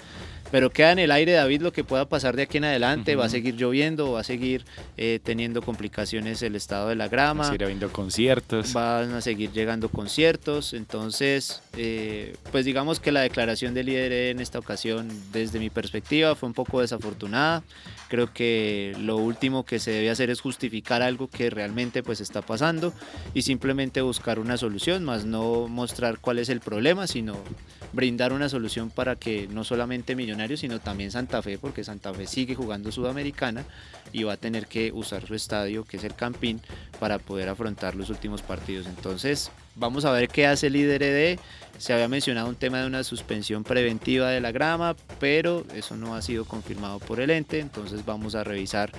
Pero 0.50 0.70
queda 0.70 0.92
en 0.92 0.98
el 1.00 1.10
aire, 1.10 1.32
David, 1.32 1.62
lo 1.62 1.72
que 1.72 1.84
pueda 1.84 2.08
pasar 2.08 2.36
de 2.36 2.42
aquí 2.42 2.58
en 2.58 2.64
adelante. 2.64 3.16
Va 3.16 3.26
a 3.26 3.28
seguir 3.28 3.56
lloviendo, 3.56 4.12
va 4.12 4.20
a 4.20 4.24
seguir 4.24 4.64
eh, 4.96 5.18
teniendo 5.22 5.62
complicaciones 5.62 6.42
el 6.42 6.56
estado 6.56 6.88
de 6.88 6.96
la 6.96 7.08
grama. 7.08 7.44
Seguir 7.44 7.64
habiendo 7.64 7.90
conciertos. 7.92 8.72
Van 8.72 9.12
a 9.12 9.20
seguir 9.20 9.52
llegando 9.52 9.88
conciertos, 9.88 10.74
entonces, 10.74 11.62
eh, 11.76 12.36
pues 12.50 12.64
digamos 12.64 13.00
que 13.00 13.12
la 13.12 13.20
declaración 13.20 13.74
del 13.74 13.86
líder 13.86 14.12
en 14.12 14.40
esta 14.40 14.58
ocasión, 14.58 15.08
desde 15.32 15.58
mi 15.58 15.70
perspectiva, 15.70 16.34
fue 16.34 16.48
un 16.48 16.54
poco 16.54 16.80
desafortunada. 16.80 17.62
Creo 18.12 18.30
que 18.30 18.94
lo 19.00 19.16
último 19.16 19.64
que 19.64 19.78
se 19.78 19.90
debe 19.90 20.10
hacer 20.10 20.28
es 20.28 20.42
justificar 20.42 21.00
algo 21.00 21.28
que 21.28 21.48
realmente 21.48 22.02
pues 22.02 22.20
está 22.20 22.42
pasando 22.42 22.92
y 23.32 23.40
simplemente 23.40 24.02
buscar 24.02 24.38
una 24.38 24.58
solución, 24.58 25.02
más 25.02 25.24
no 25.24 25.66
mostrar 25.66 26.18
cuál 26.18 26.38
es 26.38 26.50
el 26.50 26.60
problema, 26.60 27.06
sino 27.06 27.38
brindar 27.94 28.34
una 28.34 28.50
solución 28.50 28.90
para 28.90 29.16
que 29.16 29.48
no 29.48 29.64
solamente 29.64 30.14
Millonarios, 30.14 30.60
sino 30.60 30.78
también 30.78 31.10
Santa 31.10 31.40
Fe, 31.40 31.56
porque 31.56 31.84
Santa 31.84 32.12
Fe 32.12 32.26
sigue 32.26 32.54
jugando 32.54 32.92
Sudamericana 32.92 33.64
y 34.12 34.24
va 34.24 34.34
a 34.34 34.36
tener 34.36 34.66
que 34.66 34.92
usar 34.92 35.26
su 35.26 35.34
estadio, 35.34 35.84
que 35.84 35.96
es 35.96 36.04
el 36.04 36.14
Campín, 36.14 36.60
para 37.00 37.18
poder 37.18 37.48
afrontar 37.48 37.94
los 37.94 38.10
últimos 38.10 38.42
partidos. 38.42 38.88
Entonces, 38.88 39.50
vamos 39.74 40.04
a 40.04 40.12
ver 40.12 40.28
qué 40.28 40.46
hace 40.46 40.68
el 40.68 40.74
líder 40.74 41.02
ED. 41.02 41.38
Se 41.78 41.92
había 41.92 42.08
mencionado 42.08 42.48
un 42.48 42.54
tema 42.54 42.80
de 42.80 42.86
una 42.86 43.02
suspensión 43.04 43.64
preventiva 43.64 44.30
de 44.30 44.40
la 44.40 44.52
grama, 44.52 44.94
pero 45.18 45.64
eso 45.74 45.96
no 45.96 46.14
ha 46.14 46.22
sido 46.22 46.44
confirmado 46.44 46.98
por 47.00 47.20
el 47.20 47.30
ente, 47.30 47.58
entonces 47.58 48.04
vamos 48.04 48.34
a 48.34 48.44
revisar 48.44 48.92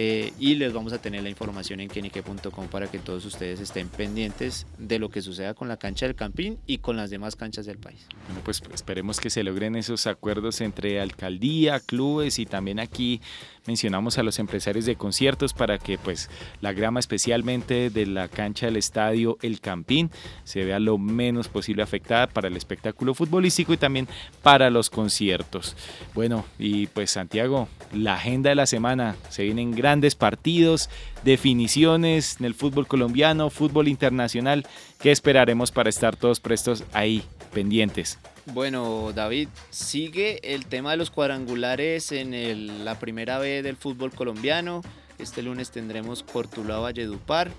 eh, 0.00 0.32
y 0.38 0.54
les 0.54 0.72
vamos 0.72 0.92
a 0.92 0.98
tener 0.98 1.24
la 1.24 1.28
información 1.28 1.80
en 1.80 1.88
kenique.com 1.88 2.68
para 2.68 2.88
que 2.88 3.00
todos 3.00 3.24
ustedes 3.24 3.58
estén 3.58 3.88
pendientes 3.88 4.64
de 4.78 5.00
lo 5.00 5.08
que 5.08 5.22
suceda 5.22 5.54
con 5.54 5.66
la 5.66 5.76
cancha 5.76 6.06
del 6.06 6.14
Campín 6.14 6.56
y 6.68 6.78
con 6.78 6.96
las 6.96 7.10
demás 7.10 7.34
canchas 7.34 7.66
del 7.66 7.78
país. 7.78 8.06
Bueno, 8.28 8.40
pues 8.44 8.62
esperemos 8.72 9.18
que 9.18 9.28
se 9.28 9.42
logren 9.42 9.74
esos 9.74 10.06
acuerdos 10.06 10.60
entre 10.60 11.00
alcaldía, 11.00 11.80
clubes 11.80 12.38
y 12.38 12.46
también 12.46 12.78
aquí 12.78 13.20
mencionamos 13.66 14.18
a 14.18 14.22
los 14.22 14.38
empresarios 14.38 14.86
de 14.86 14.94
conciertos 14.94 15.52
para 15.52 15.78
que 15.78 15.98
pues 15.98 16.30
la 16.60 16.72
grama 16.72 17.00
especialmente 17.00 17.90
de 17.90 18.06
la 18.06 18.28
cancha 18.28 18.66
del 18.66 18.76
estadio 18.76 19.36
El 19.42 19.60
Campín 19.60 20.12
se 20.44 20.64
vea 20.64 20.78
lo 20.78 20.96
menos 20.96 21.48
posible 21.48 21.82
afectada 21.82 22.28
para 22.28 22.46
el 22.46 22.56
espectáculo 22.56 23.14
futbolístico 23.14 23.72
y 23.72 23.78
también 23.78 24.06
para 24.44 24.70
los 24.70 24.90
conciertos. 24.90 25.74
Bueno, 26.14 26.44
y 26.56 26.86
pues 26.86 27.10
Santiago, 27.10 27.66
la 27.92 28.14
agenda 28.14 28.50
de 28.50 28.54
la 28.54 28.66
semana, 28.66 29.16
se 29.28 29.42
vienen 29.42 29.72
grandes 29.72 29.87
partidos, 30.16 30.90
definiciones 31.24 32.36
en 32.38 32.46
el 32.46 32.54
fútbol 32.54 32.86
colombiano, 32.86 33.50
fútbol 33.50 33.88
internacional, 33.88 34.66
¿qué 35.00 35.10
esperaremos 35.10 35.70
para 35.70 35.88
estar 35.88 36.16
todos 36.16 36.40
prestos 36.40 36.84
ahí, 36.92 37.22
pendientes? 37.52 38.18
Bueno, 38.46 39.12
David, 39.14 39.48
sigue 39.70 40.54
el 40.54 40.66
tema 40.66 40.92
de 40.92 40.96
los 40.96 41.10
cuadrangulares 41.10 42.12
en 42.12 42.84
la 42.84 42.98
primera 42.98 43.38
B 43.38 43.62
del 43.62 43.76
fútbol 43.76 44.10
colombiano. 44.10 44.82
Este 45.18 45.42
lunes 45.42 45.70
tendremos 45.70 46.22
Cortuluá 46.22 46.78
Valledupar. 46.78 47.50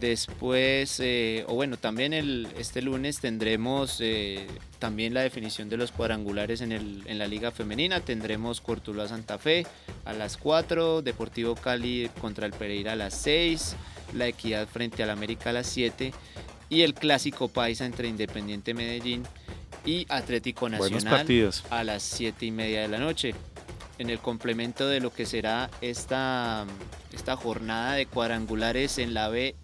Después, 0.00 1.00
eh, 1.00 1.44
o 1.48 1.54
bueno, 1.54 1.76
también 1.76 2.12
el, 2.12 2.46
este 2.56 2.82
lunes 2.82 3.20
tendremos 3.20 3.98
eh, 4.00 4.46
también 4.78 5.14
la 5.14 5.22
definición 5.22 5.68
de 5.68 5.76
los 5.76 5.90
cuadrangulares 5.90 6.60
en, 6.60 6.72
el, 6.72 7.02
en 7.06 7.18
la 7.18 7.26
Liga 7.26 7.50
Femenina. 7.50 8.00
Tendremos 8.00 8.60
Cortuluá 8.60 9.08
Santa 9.08 9.38
Fe 9.38 9.66
a 10.04 10.12
las 10.12 10.36
4, 10.36 11.02
Deportivo 11.02 11.56
Cali 11.56 12.10
contra 12.20 12.46
el 12.46 12.52
Pereira 12.52 12.92
a 12.92 12.96
las 12.96 13.14
6, 13.14 13.76
La 14.14 14.28
Equidad 14.28 14.68
frente 14.68 15.02
al 15.02 15.10
América 15.10 15.50
a 15.50 15.54
las 15.54 15.66
7 15.66 16.12
y 16.68 16.82
el 16.82 16.94
Clásico 16.94 17.48
Paisa 17.48 17.86
entre 17.86 18.08
Independiente 18.08 18.74
Medellín 18.74 19.24
y 19.84 20.06
Atlético 20.10 20.68
Nacional 20.68 21.26
a 21.70 21.82
las 21.82 22.02
7 22.02 22.46
y 22.46 22.50
media 22.50 22.82
de 22.82 22.88
la 22.88 22.98
noche. 22.98 23.34
En 23.98 24.10
el 24.10 24.20
complemento 24.20 24.86
de 24.86 25.00
lo 25.00 25.12
que 25.12 25.26
será 25.26 25.70
esta, 25.80 26.66
esta 27.12 27.36
jornada 27.36 27.94
de 27.94 28.06
cuadrangulares 28.06 28.98
en 28.98 29.12
la 29.12 29.28
B, 29.28 29.56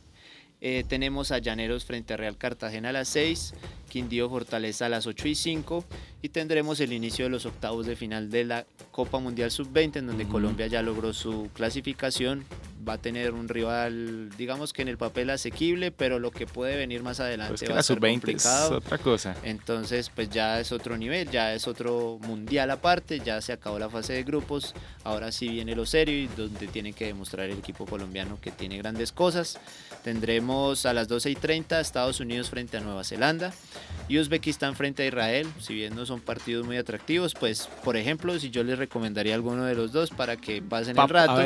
eh, 0.67 0.83
tenemos 0.83 1.31
a 1.31 1.37
Llaneros 1.37 1.85
frente 1.85 2.15
a 2.15 2.17
Real 2.17 2.39
Cartagena 2.39 2.89
a 2.89 2.93
las 2.93 3.09
6, 3.09 3.53
Quindío 3.95 4.29
Fortaleza 4.29 4.87
a 4.87 4.89
las 4.89 5.07
8 5.07 5.29
y 5.29 5.37
5 5.37 5.85
y 6.21 6.31
tendremos 6.31 6.81
el 6.81 6.93
inicio 6.93 7.27
de 7.27 7.31
los 7.31 7.47
octavos 7.47 7.87
de 7.87 7.95
final 7.95 8.29
de 8.29 8.43
la 8.43 8.67
Copa 8.91 9.21
Mundial 9.21 9.53
Sub-20 9.53 9.99
en 9.99 10.09
donde 10.09 10.27
Colombia 10.27 10.67
ya 10.67 10.83
logró 10.83 11.13
su 11.13 11.49
clasificación 11.55 12.45
va 12.87 12.95
a 12.95 12.99
tener 12.99 13.33
un 13.33 13.49
rival, 13.49 14.31
digamos 14.37 14.73
que 14.73 14.83
en 14.83 14.89
el 14.89 14.99
papel 14.99 15.31
asequible, 15.31 15.91
pero 15.91 16.19
lo 16.19 16.31
que 16.31 16.47
puede 16.47 16.77
venir 16.77 17.03
más 17.03 17.21
adelante 17.21 17.67
va 17.69 17.79
a 17.79 17.83
ser 17.83 17.99
complicado. 17.99 18.79
Es 18.79 18.85
otra 18.85 18.99
cosa. 18.99 19.35
Entonces, 19.43 20.11
pues 20.15 20.29
ya 20.31 20.61
es 20.61 20.73
otro 20.73 20.97
nivel, 20.97 21.31
ya 21.31 21.55
es 21.55 21.67
otro 21.67 22.19
mundial 22.23 22.71
aparte, 22.71 23.21
ya 23.21 23.41
se 23.41 23.53
acabó 23.53 23.79
la 23.79 23.89
fase 23.89 24.13
de 24.13 24.23
grupos, 24.23 24.75
ahora 25.03 25.33
sí 25.33 25.49
viene 25.49 25.75
lo 25.75 25.87
serio 25.87 26.17
y 26.17 26.27
donde 26.27 26.67
tiene 26.67 26.93
que 26.93 27.07
demostrar 27.07 27.49
el 27.49 27.59
equipo 27.59 27.87
colombiano 27.87 28.39
que 28.41 28.51
tiene 28.51 28.77
grandes 28.79 29.13
cosas. 29.13 29.59
Tendremos 30.03 30.85
a 30.87 30.93
las 30.93 31.09
12 31.09 31.31
y 31.31 31.37
30 31.37 31.81
Estados 31.81 32.21
Unidos 32.21 32.51
frente 32.51 32.77
a 32.77 32.81
Nueva 32.81 33.05
Zelanda 33.05 33.53
y 34.09 34.19
Uzbekistán 34.19 34.77
frente 34.77 35.03
a 35.03 35.07
Israel, 35.07 35.47
si 35.61 35.75
bien 35.75 35.95
no 35.95 36.05
son 36.05 36.21
partidos 36.21 36.67
muy 36.67 36.77
atractivos, 36.77 37.35
pues 37.35 37.69
por 37.85 37.97
ejemplo, 37.97 38.39
si 38.39 38.51
yo 38.51 38.63
les 38.63 38.79
recomendaría 38.79 39.35
alguno 39.35 39.65
de 39.65 39.75
los 39.75 39.93
dos 39.93 40.11
para 40.11 40.37
que 40.37 40.61
pasen 40.61 40.99
el 40.99 41.09
rato, 41.09 41.41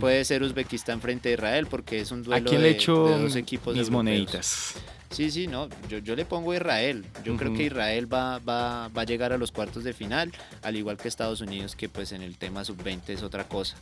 puede 0.00 0.24
ser 0.24 0.42
Uzbekistán 0.42 0.96
enfrente 0.96 1.28
de 1.28 1.34
Israel 1.34 1.66
porque 1.66 2.00
es 2.00 2.10
un 2.10 2.22
duelo 2.22 2.50
de, 2.50 2.58
le 2.58 2.74
dos 2.74 3.36
equipos 3.36 3.76
mis 3.76 3.90
moneditas. 3.90 4.74
Sí, 5.10 5.30
sí, 5.30 5.46
no, 5.46 5.68
yo, 5.88 5.98
yo 5.98 6.14
le 6.14 6.24
pongo 6.24 6.54
Israel. 6.54 7.04
Yo 7.24 7.36
creo 7.36 7.54
que 7.54 7.64
Israel 7.64 8.12
va, 8.12 8.38
va, 8.40 8.88
va, 8.88 9.02
a 9.02 9.04
llegar 9.04 9.32
a 9.32 9.38
los 9.38 9.52
cuartos 9.52 9.82
de 9.82 9.94
final, 9.94 10.32
al 10.62 10.76
igual 10.76 10.98
que 10.98 11.08
Estados 11.08 11.40
Unidos, 11.40 11.76
que 11.76 11.88
pues 11.88 12.12
en 12.12 12.22
el 12.22 12.36
tema 12.36 12.64
sub-20 12.64 13.08
es 13.08 13.22
otra 13.22 13.44
cosa. 13.44 13.76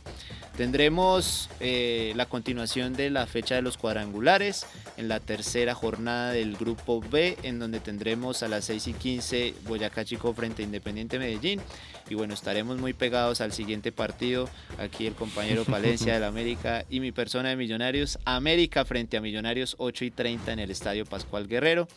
Tendremos 0.55 1.49
eh, 1.59 2.13
la 2.15 2.27
continuación 2.27 2.93
de 2.93 3.09
la 3.09 3.27
fecha 3.27 3.55
de 3.55 3.61
los 3.61 3.77
cuadrangulares 3.77 4.65
en 4.95 5.09
la 5.09 5.19
tercera 5.19 5.75
jornada 5.75 6.31
del 6.31 6.55
grupo 6.55 7.01
B, 7.01 7.37
en 7.43 7.59
donde 7.59 7.81
tendremos 7.81 8.41
a 8.41 8.47
las 8.47 8.65
6 8.65 8.87
y 8.87 8.93
15 8.93 9.53
Boyacá 9.67 10.05
Chico 10.05 10.33
frente 10.33 10.61
a 10.61 10.65
Independiente 10.65 11.19
Medellín. 11.19 11.61
Y 12.09 12.15
bueno, 12.15 12.33
estaremos 12.33 12.77
muy 12.77 12.93
pegados 12.93 13.41
al 13.41 13.51
siguiente 13.51 13.91
partido. 13.91 14.49
Aquí 14.77 15.07
el 15.07 15.13
compañero 15.13 15.65
Palencia 15.65 16.13
del 16.13 16.23
América 16.23 16.85
y 16.89 16.99
mi 16.99 17.11
persona 17.11 17.49
de 17.49 17.55
Millonarios. 17.55 18.19
América 18.25 18.85
frente 18.85 19.17
a 19.17 19.21
Millonarios 19.21 19.75
8 19.79 20.05
y 20.05 20.11
30 20.11 20.53
en 20.53 20.59
el 20.59 20.71
Estadio 20.71 21.05
Pascual 21.05 21.47
Guerrero. 21.47 21.87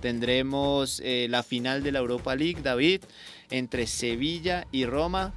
Tendremos 0.00 1.00
eh, 1.04 1.26
la 1.28 1.42
final 1.42 1.82
de 1.82 1.92
la 1.92 1.98
Europa 1.98 2.34
League, 2.36 2.62
David, 2.62 3.02
entre 3.50 3.86
Sevilla 3.86 4.66
y 4.72 4.86
Roma. 4.86 5.32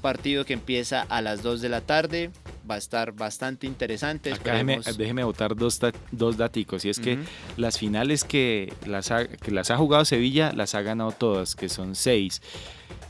Partido 0.00 0.44
que 0.44 0.52
empieza 0.52 1.02
a 1.02 1.20
las 1.20 1.42
2 1.42 1.60
de 1.60 1.68
la 1.68 1.80
tarde. 1.80 2.30
Va 2.68 2.76
a 2.76 2.78
estar 2.78 3.12
bastante 3.12 3.66
interesante. 3.66 4.32
déjeme, 4.44 4.80
déjeme 4.96 5.24
botar 5.24 5.54
dos, 5.54 5.80
dos 6.10 6.36
daticos. 6.36 6.84
Y 6.84 6.90
es 6.90 7.00
que 7.00 7.18
las 7.56 7.78
finales 7.78 8.24
que 8.24 8.72
las, 8.86 9.10
ha, 9.10 9.26
que 9.26 9.50
las 9.50 9.70
ha 9.70 9.76
jugado 9.76 10.04
Sevilla 10.04 10.52
las 10.52 10.74
ha 10.74 10.82
ganado 10.82 11.12
todas, 11.12 11.54
que 11.54 11.68
son 11.68 11.94
seis. 11.94 12.40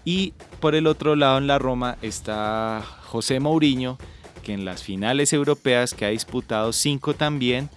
Y 0.07 0.35
por 0.61 0.77
el 0.77 0.87
otro 0.87 1.17
lado 1.17 1.37
en 1.37 1.49
la 1.49 1.59
Roma 1.59 1.99
está 2.01 2.81
José 3.07 3.41
Mourinho, 3.41 3.99
que 4.45 4.53
en 4.53 4.65
las 4.65 4.85
finales 4.85 5.33
europeas 5.33 5.95
que 5.95 6.05
ha 6.05 6.11
disputado 6.11 6.73
cinco 6.73 7.15
también, 7.15 7.69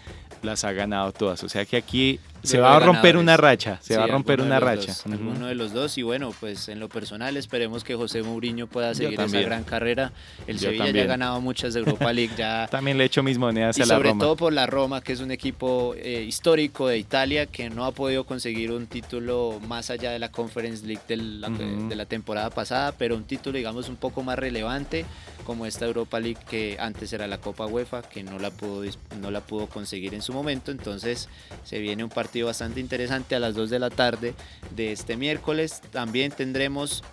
las 0.44 0.64
ha 0.64 0.72
ganado 0.72 1.12
todas. 1.12 1.44
O 1.44 1.50
sea 1.50 1.66
que 1.66 1.76
aquí 1.76 2.20
se 2.44 2.60
va 2.60 2.76
a 2.76 2.80
romper 2.80 3.18
una 3.18 3.38
racha, 3.38 3.80
se 3.82 3.98
va 3.98 4.06
a 4.06 4.08
romper 4.08 4.42
una 4.42 4.60
racha. 4.60 4.94
Uno 5.06 5.48
de 5.48 5.56
los 5.56 5.74
dos. 5.74 5.98
Y 5.98 6.04
bueno, 6.04 6.34
pues 6.40 6.70
en 6.70 6.80
lo 6.80 6.90
personal 6.90 7.38
esperemos 7.38 7.84
que 7.84 7.96
José 7.96 8.24
Mourinho 8.24 8.68
pueda 8.68 8.94
seguir 8.94 9.20
esa 9.20 9.42
gran 9.42 9.64
carrera. 9.64 10.12
El 10.48 10.60
Sevilla 10.60 10.92
ya 10.92 11.04
ha 11.04 11.08
ganado 11.08 11.42
muchas 11.42 11.74
de 11.74 11.82
Europa 11.82 12.12
League, 12.14 12.34
ya 12.38 12.68
también 12.72 12.98
le 12.98 13.04
he 13.04 13.08
hecho 13.08 13.24
mis 13.24 13.38
monedas 13.38 13.80
a 13.80 13.86
la 13.86 13.98
Roma. 13.98 14.10
sobre 14.10 14.20
todo 14.20 14.36
por 14.36 14.54
la 14.54 14.66
Roma, 14.66 15.02
que 15.02 15.14
es 15.14 15.20
un 15.20 15.32
equipo 15.32 15.94
eh, 15.96 16.24
histórico 16.28 16.88
de 16.88 16.98
Italia 16.98 17.46
que 17.46 17.70
no 17.70 17.86
ha 17.86 17.92
podido 17.92 18.26
conseguir 18.26 18.72
un 18.72 18.88
título 18.88 19.60
más 19.68 19.90
allá 19.90 20.12
de 20.12 20.20
la 20.20 20.32
Conference 20.32 20.86
League 20.86 21.02
de 21.08 21.18
la, 21.18 21.50
de 21.50 21.96
la 21.96 22.06
temporada 22.06 22.50
pasada, 22.50 22.94
pero 22.98 23.16
un 23.16 23.24
título 23.24 23.58
digamos 23.58 23.90
un 23.90 23.96
poco 23.96 24.24
más 24.24 24.38
relevante 24.38 25.06
como 25.46 25.66
esta 25.66 25.86
Europa 25.86 26.20
League 26.20 26.40
que 26.50 26.78
antes 26.80 27.12
era 27.14 27.28
la 27.28 27.40
Copa 27.40 27.66
UEFA, 27.66 28.04
que 28.04 28.24
no 28.24 28.40
la 28.40 28.52
pudo 28.52 28.84
no 29.20 29.32
la 29.32 29.42
pudo 29.42 29.68
conseguir 29.68 30.14
en 30.14 30.22
su 30.22 30.34
momento, 30.34 30.72
entonces 30.72 31.28
se 31.64 31.80
viene 31.80 32.04
un 32.04 32.10
partido 32.10 32.29
partido 32.30 32.46
bastante 32.46 32.80
interesante 32.80 33.34
a 33.34 33.40
las 33.40 33.56
2 33.56 33.72
de 33.72 33.80
la 33.80 33.90
tarde 33.90 34.36
de 34.76 34.92
este 34.92 35.18
miércoles. 35.18 35.82
También 35.92 36.32
tendremos, 36.32 37.04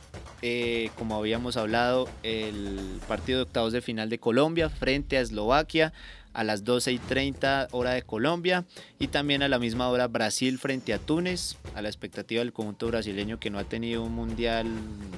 eh, 0.42 0.90
como 0.98 1.16
habíamos 1.16 1.56
hablado, 1.56 2.06
el 2.22 3.00
partido 3.08 3.38
de 3.38 3.42
octavos 3.44 3.72
de 3.72 3.80
final 3.80 4.10
de 4.10 4.18
Colombia 4.18 4.68
frente 4.68 5.16
a 5.16 5.22
Eslovaquia 5.22 5.94
a 6.36 6.44
las 6.44 6.64
12 6.64 6.92
y 6.92 6.98
30 6.98 7.68
hora 7.72 7.92
de 7.92 8.02
Colombia 8.02 8.64
y 8.98 9.08
también 9.08 9.42
a 9.42 9.48
la 9.48 9.58
misma 9.58 9.88
hora 9.88 10.06
Brasil 10.06 10.58
frente 10.58 10.92
a 10.92 10.98
Túnez, 10.98 11.56
a 11.74 11.80
la 11.80 11.88
expectativa 11.88 12.40
del 12.40 12.52
conjunto 12.52 12.88
brasileño 12.88 13.40
que 13.40 13.48
no 13.48 13.58
ha 13.58 13.64
tenido 13.64 14.02
un 14.02 14.14
mundial 14.14 14.66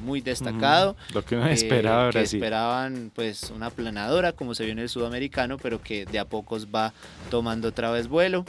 muy 0.05 0.21
destacado. 0.21 0.97
lo 1.13 1.25
que 1.25 1.35
no 1.35 1.47
esperaba 1.49 2.13
que 2.13 2.23
esperaban 2.23 3.11
pues 3.13 3.51
una 3.51 3.71
planadora 3.71 4.31
como 4.33 4.55
se 4.55 4.63
vio 4.63 4.73
en 4.73 4.79
el 4.79 4.89
sudamericano, 4.89 5.59
pero 5.59 5.83
que 5.83 6.07
de 6.07 6.21
a 6.21 6.25
pocos 6.25 6.69
va 6.73 6.93
tomando 7.31 7.69
otra 7.69 7.91
vez 7.91 8.07
vuelo. 8.07 8.45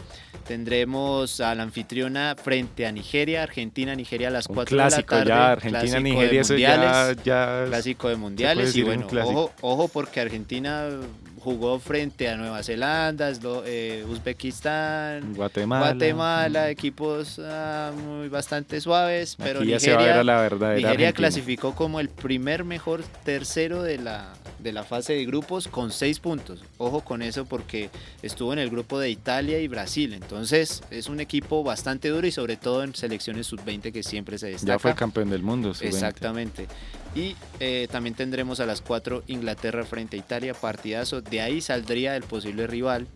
Tendremos 0.47 1.41
a 1.41 1.55
la 1.55 1.63
anfitriona 1.63 2.35
frente 2.35 2.85
a 2.85 2.91
Nigeria, 2.91 3.41
Argentina, 3.41 3.95
Nigeria 3.95 4.27
a 4.27 4.31
las 4.31 4.47
4 4.47 4.77
de 4.77 4.83
la 4.83 5.01
tarde. 5.01 5.25
Ya, 5.27 5.51
Argentina, 5.53 5.99
Nigeria, 5.99 6.41
eso 6.41 6.55
ya, 6.55 7.15
ya, 7.23 7.65
Clásico 7.67 8.09
de 8.09 8.15
mundiales. 8.15 8.75
Y 8.75 8.83
bueno, 8.83 9.07
ojo, 9.23 9.51
ojo 9.61 9.87
porque 9.87 10.19
Argentina 10.19 10.87
jugó 11.39 11.79
frente 11.79 12.27
a 12.29 12.35
Nueva 12.35 12.63
Zelanda, 12.63 13.31
eh, 13.65 14.05
Uzbekistán, 14.07 15.33
Guatemala, 15.33 15.91
Guatemala 15.91 16.69
equipos 16.69 17.39
ah, 17.43 17.91
muy 17.95 18.29
bastante 18.29 18.79
suaves, 18.81 19.35
pero 19.37 19.61
Nigeria, 19.61 20.23
la 20.23 20.41
verdad 20.41 20.75
Nigeria 20.75 21.13
clasificó 21.13 21.75
como 21.75 21.99
el 21.99 22.09
primer 22.09 22.63
mejor 22.63 23.03
tercero 23.23 23.81
de 23.83 23.97
la, 23.97 24.33
de 24.59 24.71
la 24.71 24.83
fase 24.83 25.13
de 25.13 25.25
grupos 25.25 25.67
con 25.67 25.91
seis 25.91 26.19
puntos. 26.19 26.63
Ojo 26.77 27.01
con 27.01 27.21
eso 27.21 27.45
porque 27.45 27.89
estuvo 28.21 28.53
en 28.53 28.59
el 28.59 28.69
grupo 28.69 28.99
de 28.99 29.09
Italia 29.09 29.59
y 29.59 29.67
Brasil, 29.67 30.13
entonces 30.13 30.83
es 30.91 31.07
un 31.07 31.19
equipo 31.19 31.63
bastante 31.63 32.09
duro 32.09 32.27
y 32.27 32.31
sobre 32.31 32.57
todo 32.57 32.83
en 32.83 32.93
selecciones 32.95 33.47
sub-20 33.47 33.91
que 33.91 34.03
siempre 34.03 34.37
se 34.37 34.47
destaca. 34.47 34.73
Ya 34.73 34.79
fue 34.79 34.95
campeón 34.95 35.29
del 35.29 35.43
mundo. 35.43 35.73
Sub-20. 35.73 35.87
Exactamente. 35.87 36.67
Y 37.15 37.35
eh, 37.59 37.87
también 37.91 38.13
tendremos 38.13 38.59
a 38.59 38.65
las 38.65 38.81
4 38.81 39.23
Inglaterra 39.27 39.83
frente 39.83 40.15
a 40.15 40.19
Italia, 40.19 40.53
partidazo. 40.53 41.21
De 41.29 41.41
ahí 41.41 41.61
saldría 41.61 42.15
el 42.15 42.23
posible 42.23 42.67
rival 42.67 43.07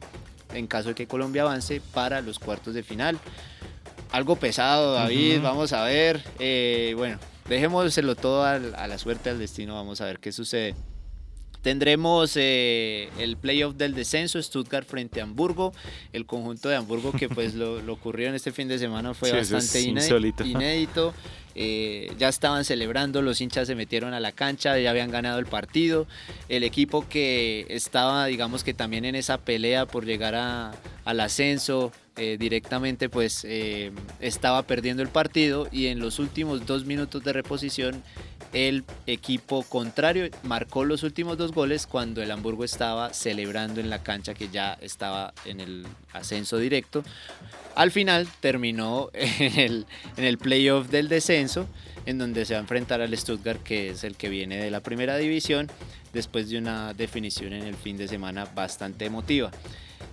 en 0.54 0.68
caso 0.68 0.90
de 0.90 0.96
que 0.96 1.08
Colombia 1.08 1.44
avance 1.44 1.82
para 1.94 2.22
los 2.22 2.40
cuartos 2.40 2.74
de 2.74 2.84
final. 2.84 3.20
Algo 4.12 4.36
pesado, 4.36 4.94
David, 4.94 5.42
vamos 5.42 5.74
a 5.74 5.84
ver. 5.84 6.24
Eh, 6.40 6.94
bueno, 6.96 7.18
dejémoselo 7.50 8.16
todo 8.16 8.44
a, 8.44 8.60
la 8.60 8.98
suerte, 8.98 9.32
al 9.32 9.40
destino, 9.40 9.74
vamos 9.74 10.02
a 10.02 10.06
ver 10.06 10.20
qué 10.20 10.32
sucede. 10.32 10.76
Tendremos 11.64 12.34
eh, 12.36 13.10
el 13.18 13.38
playoff 13.38 13.76
del 13.76 13.96
descenso, 13.96 14.42
Stuttgart 14.44 14.86
frente 14.86 15.22
a 15.22 15.24
Hamburgo. 15.24 15.72
El 16.12 16.26
conjunto 16.26 16.68
de 16.68 16.76
Hamburgo 16.76 17.14
que 17.14 17.30
pues 17.30 17.54
lo, 17.56 17.78
ocurrió 17.92 18.28
en 18.28 18.36
este 18.36 18.52
fin 18.52 18.68
de 18.68 18.78
semana 18.78 19.14
fue 19.14 19.32
bastante 19.32 19.82
inédito. 19.82 21.14
Eh, 21.56 22.12
ya 22.18 22.28
estaban 22.28 22.66
celebrando, 22.66 23.22
los 23.22 23.40
hinchas 23.40 23.68
se 23.68 23.76
metieron 23.76 24.14
a 24.14 24.20
la 24.20 24.34
cancha, 24.34 24.78
ya 24.78 24.90
habían 24.90 25.10
ganado 25.10 25.40
el 25.40 25.46
partido. 25.46 26.06
El 26.50 26.64
equipo 26.64 27.08
que 27.08 27.66
estaba, 27.70 28.26
digamos 28.26 28.66
que 28.66 28.74
también 28.74 29.06
en 29.06 29.16
esa 29.16 29.38
pelea 29.38 29.86
por 29.86 30.06
llegar 30.06 30.36
al 30.36 31.20
ascenso, 31.22 31.94
eh, 32.16 32.38
directamente 32.40 33.10
pues 33.10 33.46
estaba 34.20 34.64
perdiendo 34.64 35.02
el 35.04 35.10
partido 35.10 35.68
y 35.72 35.88
en 35.88 36.00
los 36.00 36.20
últimos 36.20 36.66
dos 36.66 36.86
minutos 36.86 37.24
de 37.24 37.34
reposición 37.34 38.04
el 38.54 38.84
equipo 39.08 39.64
contrario 39.64 40.30
marcó 40.44 40.86
los 40.86 41.02
últimos 41.04 41.38
dos 41.38 41.52
goles 41.52 41.88
cuando 41.88 42.22
el 42.22 42.30
Hamburgo 42.30 42.64
estaba 42.64 43.12
celebrando 43.14 43.82
en 43.82 43.90
la 43.90 44.04
cancha 44.04 44.36
que 44.36 44.50
ya 44.50 44.78
estaba 44.80 45.34
en 45.46 45.60
el 45.60 45.86
ascenso 46.14 46.58
directo. 46.58 47.04
Al 47.76 47.90
final 47.92 48.28
terminó 48.40 49.10
en 49.14 49.60
el, 49.60 49.86
en 50.18 50.24
el 50.24 50.38
playoff 50.38 50.90
del 50.90 51.10
descenso, 51.10 51.68
en 52.06 52.20
donde 52.20 52.46
se 52.46 52.54
va 52.54 52.60
a 52.60 52.62
enfrentar 52.62 53.02
al 53.02 53.18
Stuttgart, 53.18 53.64
que 53.64 53.90
es 53.90 54.04
el 54.04 54.16
que 54.16 54.30
viene 54.30 54.58
de 54.58 54.70
la 54.70 54.82
primera 54.82 55.18
división, 55.18 55.70
después 56.14 56.50
de 56.50 56.60
una 56.60 56.94
definición 56.94 57.54
en 57.54 57.64
el 57.64 57.76
fin 57.76 57.98
de 57.98 58.08
semana 58.08 58.46
bastante 58.46 59.06
emotiva. 59.06 59.52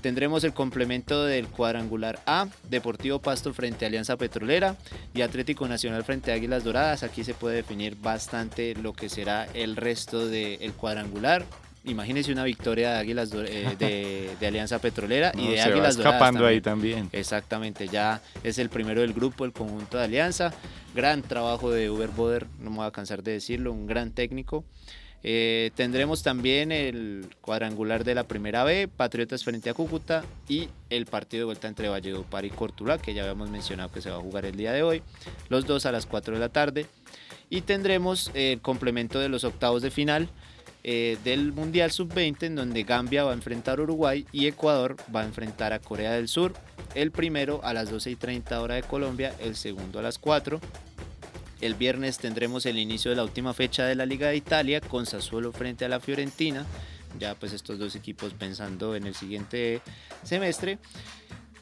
Tendremos 0.01 0.45
el 0.45 0.55
complemento 0.55 1.25
del 1.25 1.47
cuadrangular 1.49 2.21
A, 2.25 2.49
Deportivo 2.71 3.19
Pasto 3.19 3.53
frente 3.53 3.85
a 3.85 3.89
Alianza 3.89 4.17
Petrolera 4.17 4.77
y 5.13 5.21
Atlético 5.21 5.69
Nacional 5.69 6.05
frente 6.05 6.33
a 6.33 6.35
Águilas 6.35 6.65
Doradas. 6.65 7.03
Aquí 7.03 7.23
se 7.23 7.35
puede 7.35 7.57
definir 7.57 7.97
bastante 7.97 8.75
lo 8.75 8.95
que 8.95 9.11
será 9.11 9.47
el 9.53 9.77
resto 9.77 10.27
del 10.27 10.73
cuadrangular. 10.73 11.45
Imagínense 11.85 12.31
una 12.31 12.45
victoria 12.45 12.93
de 12.93 12.99
Águilas 12.99 13.31
eh, 13.35 14.37
de, 14.41 14.47
Alianza 14.47 14.79
Petrolera 14.79 15.33
y 15.35 15.49
de 15.49 15.61
Águilas 15.61 15.99
va 15.99 16.03
escapando 16.03 16.47
ahí 16.47 16.61
también. 16.61 17.09
Exactamente, 17.13 17.89
ya 17.89 18.23
es 18.43 18.59
el 18.59 18.71
primero 18.71 19.03
del 19.03 19.13
grupo, 19.13 19.45
el 19.45 19.53
conjunto 19.53 19.99
de 19.99 20.05
Alianza. 20.05 20.53
Gran 20.95 21.23
trabajo 21.23 21.71
de 21.71 21.91
Uber 21.91 22.09
Boder, 22.09 22.47
no 22.59 22.71
me 22.71 22.79
voy 22.79 22.87
a 22.87 22.91
cansar 22.91 23.23
de 23.23 23.33
decirlo, 23.33 23.73
un 23.73 23.87
gran 23.87 24.13
técnico. 24.13 24.65
Eh, 25.23 25.71
tendremos 25.75 26.23
también 26.23 26.73
el 26.73 27.29
cuadrangular 27.43 28.05
de 28.05 28.15
la 28.15 28.25
primera 28.25 28.65
B, 28.65 28.89
Patriotas 28.89 29.45
frente 29.45 29.69
a 29.69 29.75
Cúcuta 29.75 30.25
y 30.49 30.69
el 30.89 31.05
partido 31.07 31.43
de 31.43 31.45
vuelta 31.47 31.69
entre 31.69 31.89
Valledupar 31.89 32.45
y 32.45 32.51
Cortula, 32.51 32.99
que 32.99 33.13
ya 33.13 33.23
habíamos 33.23 33.51
mencionado 33.51 33.93
que 33.93 34.01
se 34.01 34.11
va 34.11 34.17
a 34.17 34.21
jugar 34.21 34.47
el 34.47 34.57
día 34.57 34.73
de 34.73 34.83
hoy, 34.83 35.03
los 35.49 35.67
dos 35.67 35.85
a 35.85 35.93
las 35.93 36.07
4 36.07 36.35
de 36.35 36.41
la 36.41 36.49
tarde. 36.49 36.87
Y 37.51 37.63
tendremos 37.63 38.31
el 38.35 38.61
complemento 38.61 39.19
de 39.19 39.29
los 39.29 39.45
octavos 39.45 39.83
de 39.83 39.91
final 39.91 40.31
eh, 40.85 41.19
del 41.25 41.53
Mundial 41.53 41.91
Sub-20, 41.91 42.45
en 42.45 42.55
donde 42.55 42.85
Gambia 42.85 43.25
va 43.25 43.33
a 43.33 43.35
enfrentar 43.35 43.81
a 43.81 43.83
Uruguay 43.83 44.25
y 44.33 44.47
Ecuador 44.47 44.97
va 45.15 45.21
a 45.21 45.25
enfrentar 45.25 45.73
a 45.73 45.81
Corea 45.81 46.13
del 46.13 46.29
Sur. 46.29 46.55
El 46.95 47.11
primero 47.11 47.61
a 47.63 47.75
las 47.75 47.91
12 47.91 48.13
y 48.13 48.17
30 48.17 48.63
hora 48.63 48.77
de 48.77 48.83
Colombia, 48.85 49.35
el 49.41 49.57
segundo 49.57 49.99
a 49.99 50.03
las 50.03 50.19
4 50.19 50.61
el 51.61 51.75
viernes 51.75 52.19
tendremos 52.19 52.67
el 52.67 52.79
inicio 52.79 53.11
de 53.11 53.17
la 53.17 53.25
última 53.25 53.55
fecha 53.55 53.85
de 53.85 53.95
la 53.95 54.07
Liga 54.07 54.29
de 54.29 54.37
Italia 54.37 54.81
con 54.81 55.07
Sassuolo 55.07 55.53
frente 55.53 55.85
a 55.85 55.89
la 55.89 56.01
Fiorentina. 56.01 56.67
Ya 57.19 57.35
pues 57.35 57.53
estos 57.53 57.79
dos 57.79 57.97
equipos 57.97 58.35
pensando 58.35 58.95
en 58.95 59.07
el 59.07 59.15
siguiente 59.15 59.81
semestre. 60.23 60.79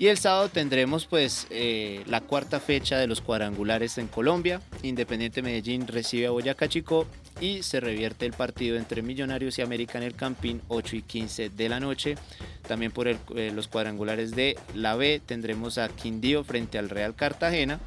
Y 0.00 0.06
el 0.06 0.16
sábado 0.16 0.48
tendremos 0.48 1.06
pues 1.06 1.48
eh, 1.50 2.04
la 2.06 2.20
cuarta 2.20 2.60
fecha 2.60 2.98
de 2.98 3.08
los 3.08 3.20
cuadrangulares 3.20 3.98
en 3.98 4.06
Colombia. 4.06 4.60
Independiente 4.84 5.42
Medellín 5.42 5.88
recibe 5.88 6.28
a 6.28 6.30
Boyacá 6.30 6.68
Chico 6.68 7.06
y 7.40 7.64
se 7.64 7.80
revierte 7.80 8.24
el 8.24 8.32
partido 8.32 8.76
entre 8.76 9.02
Millonarios 9.02 9.58
y 9.58 9.62
América 9.62 9.98
en 9.98 10.04
el 10.04 10.14
Campín 10.14 10.62
8 10.68 10.96
y 10.96 11.02
15 11.02 11.50
de 11.50 11.68
la 11.68 11.80
noche. 11.80 12.14
También 12.68 12.92
por 12.92 13.08
eh, 13.08 13.16
los 13.52 13.66
cuadrangulares 13.66 14.30
de 14.36 14.56
la 14.72 14.94
B 14.94 15.20
tendremos 15.24 15.78
a 15.78 15.88
Quindío 15.88 16.44
frente 16.44 16.78
al 16.78 16.90
Real 16.90 17.16
Cartagena 17.16 17.80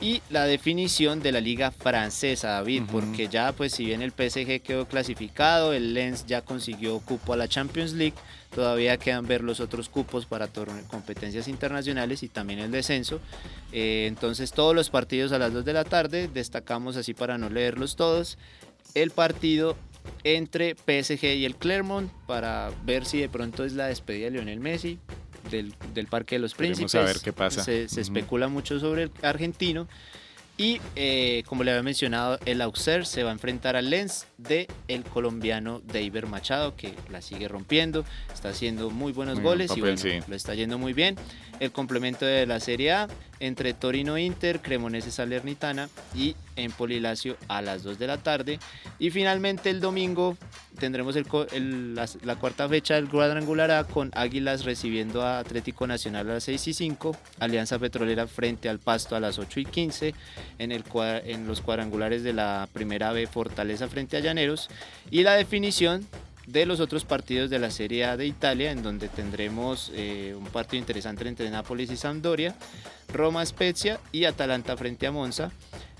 y 0.00 0.22
la 0.30 0.44
definición 0.44 1.20
de 1.20 1.32
la 1.32 1.40
liga 1.40 1.70
francesa, 1.70 2.48
David, 2.48 2.82
porque 2.90 3.28
ya 3.28 3.52
pues 3.52 3.72
si 3.72 3.86
bien 3.86 4.02
el 4.02 4.10
PSG 4.10 4.60
quedó 4.60 4.86
clasificado, 4.86 5.72
el 5.72 5.94
Lens 5.94 6.26
ya 6.26 6.42
consiguió 6.42 7.00
cupo 7.00 7.32
a 7.32 7.36
la 7.36 7.48
Champions 7.48 7.92
League, 7.94 8.14
todavía 8.54 8.98
quedan 8.98 9.26
ver 9.26 9.42
los 9.42 9.60
otros 9.60 9.88
cupos 9.88 10.26
para 10.26 10.48
competencias 10.88 11.48
internacionales 11.48 12.22
y 12.22 12.28
también 12.28 12.58
el 12.58 12.70
descenso. 12.70 13.20
Eh, 13.72 14.06
entonces 14.06 14.52
todos 14.52 14.74
los 14.74 14.90
partidos 14.90 15.32
a 15.32 15.38
las 15.38 15.52
2 15.52 15.64
de 15.64 15.72
la 15.72 15.84
tarde, 15.84 16.28
destacamos 16.28 16.96
así 16.96 17.14
para 17.14 17.38
no 17.38 17.48
leerlos 17.48 17.96
todos, 17.96 18.36
el 18.94 19.10
partido 19.10 19.76
entre 20.24 20.74
PSG 20.74 21.24
y 21.36 21.44
el 21.44 21.56
Clermont 21.56 22.10
para 22.26 22.70
ver 22.84 23.04
si 23.04 23.18
de 23.18 23.28
pronto 23.28 23.64
es 23.64 23.72
la 23.72 23.86
despedida 23.86 24.26
de 24.26 24.32
Lionel 24.32 24.60
Messi, 24.60 24.98
del, 25.50 26.06
Parque 26.08 26.36
de 26.36 26.40
los 26.40 26.54
Príncipes. 26.54 26.94
a 26.94 27.02
ver 27.02 27.18
qué 27.22 27.32
pasa. 27.32 27.62
Se, 27.64 27.84
especula 27.84 28.48
mucho 28.48 28.78
sobre 28.80 29.04
el 29.04 29.10
argentino. 29.22 29.88
Y 30.58 30.80
eh, 30.94 31.42
como 31.46 31.64
le 31.64 31.70
había 31.70 31.82
mencionado, 31.82 32.38
el 32.46 32.62
Auxerre 32.62 33.04
se 33.04 33.22
va 33.22 33.28
a 33.28 33.32
enfrentar 33.32 33.76
al 33.76 33.90
Lens 33.90 34.26
de 34.38 34.68
el 34.88 35.04
colombiano 35.04 35.82
David 35.84 36.24
Machado, 36.24 36.74
que 36.76 36.94
la 37.10 37.20
sigue 37.20 37.46
rompiendo, 37.46 38.06
está 38.32 38.48
haciendo 38.48 38.88
muy 38.88 39.12
buenos 39.12 39.40
goles 39.40 39.76
y 39.76 39.80
lo 39.80 40.34
está 40.34 40.54
yendo 40.54 40.78
muy 40.78 40.94
bien. 40.94 41.16
El 41.60 41.72
complemento 41.72 42.24
de 42.24 42.46
la 42.46 42.58
Serie 42.60 42.92
A 42.92 43.08
entre 43.38 43.74
Torino 43.74 44.16
Inter, 44.16 44.60
Cremonese 44.60 45.10
Salernitana 45.10 45.90
y 46.14 46.36
Empoli 46.56 47.00
Lazio 47.00 47.36
a 47.48 47.60
las 47.60 47.82
2 47.82 47.98
de 47.98 48.06
la 48.06 48.16
tarde. 48.16 48.58
Y 48.98 49.10
finalmente 49.10 49.68
el 49.68 49.80
domingo 49.80 50.38
tendremos 50.76 51.16
la, 51.16 52.36
cuarta 52.36 52.68
fecha 52.68 52.94
del 52.94 53.08
cuadrangular 53.08 53.70
A 53.70 53.84
con 53.84 54.10
Águilas 54.14 54.64
recibiendo 54.64 55.22
a 55.22 55.38
Atlético 55.38 55.86
Nacional 55.86 56.30
a 56.30 56.34
las 56.34 56.44
6 56.44 56.68
y 56.68 56.74
5, 56.74 57.16
Alianza 57.40 57.78
Petrolera 57.78 58.26
frente 58.26 58.68
al 58.68 58.78
Pasto 58.78 59.16
a 59.16 59.20
las 59.20 59.38
8 59.38 59.60
y 59.60 59.64
15, 59.64 60.14
en, 60.58 60.72
el, 60.72 60.84
en 61.24 61.46
los 61.46 61.60
cuadrangulares 61.60 62.22
de 62.22 62.32
la 62.32 62.68
primera 62.72 63.12
B 63.12 63.26
Fortaleza 63.26 63.88
frente 63.88 64.16
a 64.16 64.20
Llaneros 64.20 64.68
y 65.10 65.22
la 65.22 65.34
definición 65.34 66.06
de 66.46 66.64
los 66.64 66.80
otros 66.80 67.04
partidos 67.04 67.50
de 67.50 67.58
la 67.58 67.70
Serie 67.70 68.04
A 68.04 68.16
de 68.16 68.26
Italia, 68.26 68.70
en 68.70 68.82
donde 68.82 69.08
tendremos 69.08 69.90
eh, 69.94 70.34
un 70.36 70.46
partido 70.46 70.80
interesante 70.80 71.26
entre 71.28 71.50
Nápoles 71.50 71.90
y 71.90 71.96
Sampdoria, 71.96 72.54
Roma 73.12 73.44
Spezia 73.44 73.98
y 74.12 74.24
Atalanta 74.24 74.76
frente 74.76 75.06
a 75.06 75.12
Monza. 75.12 75.50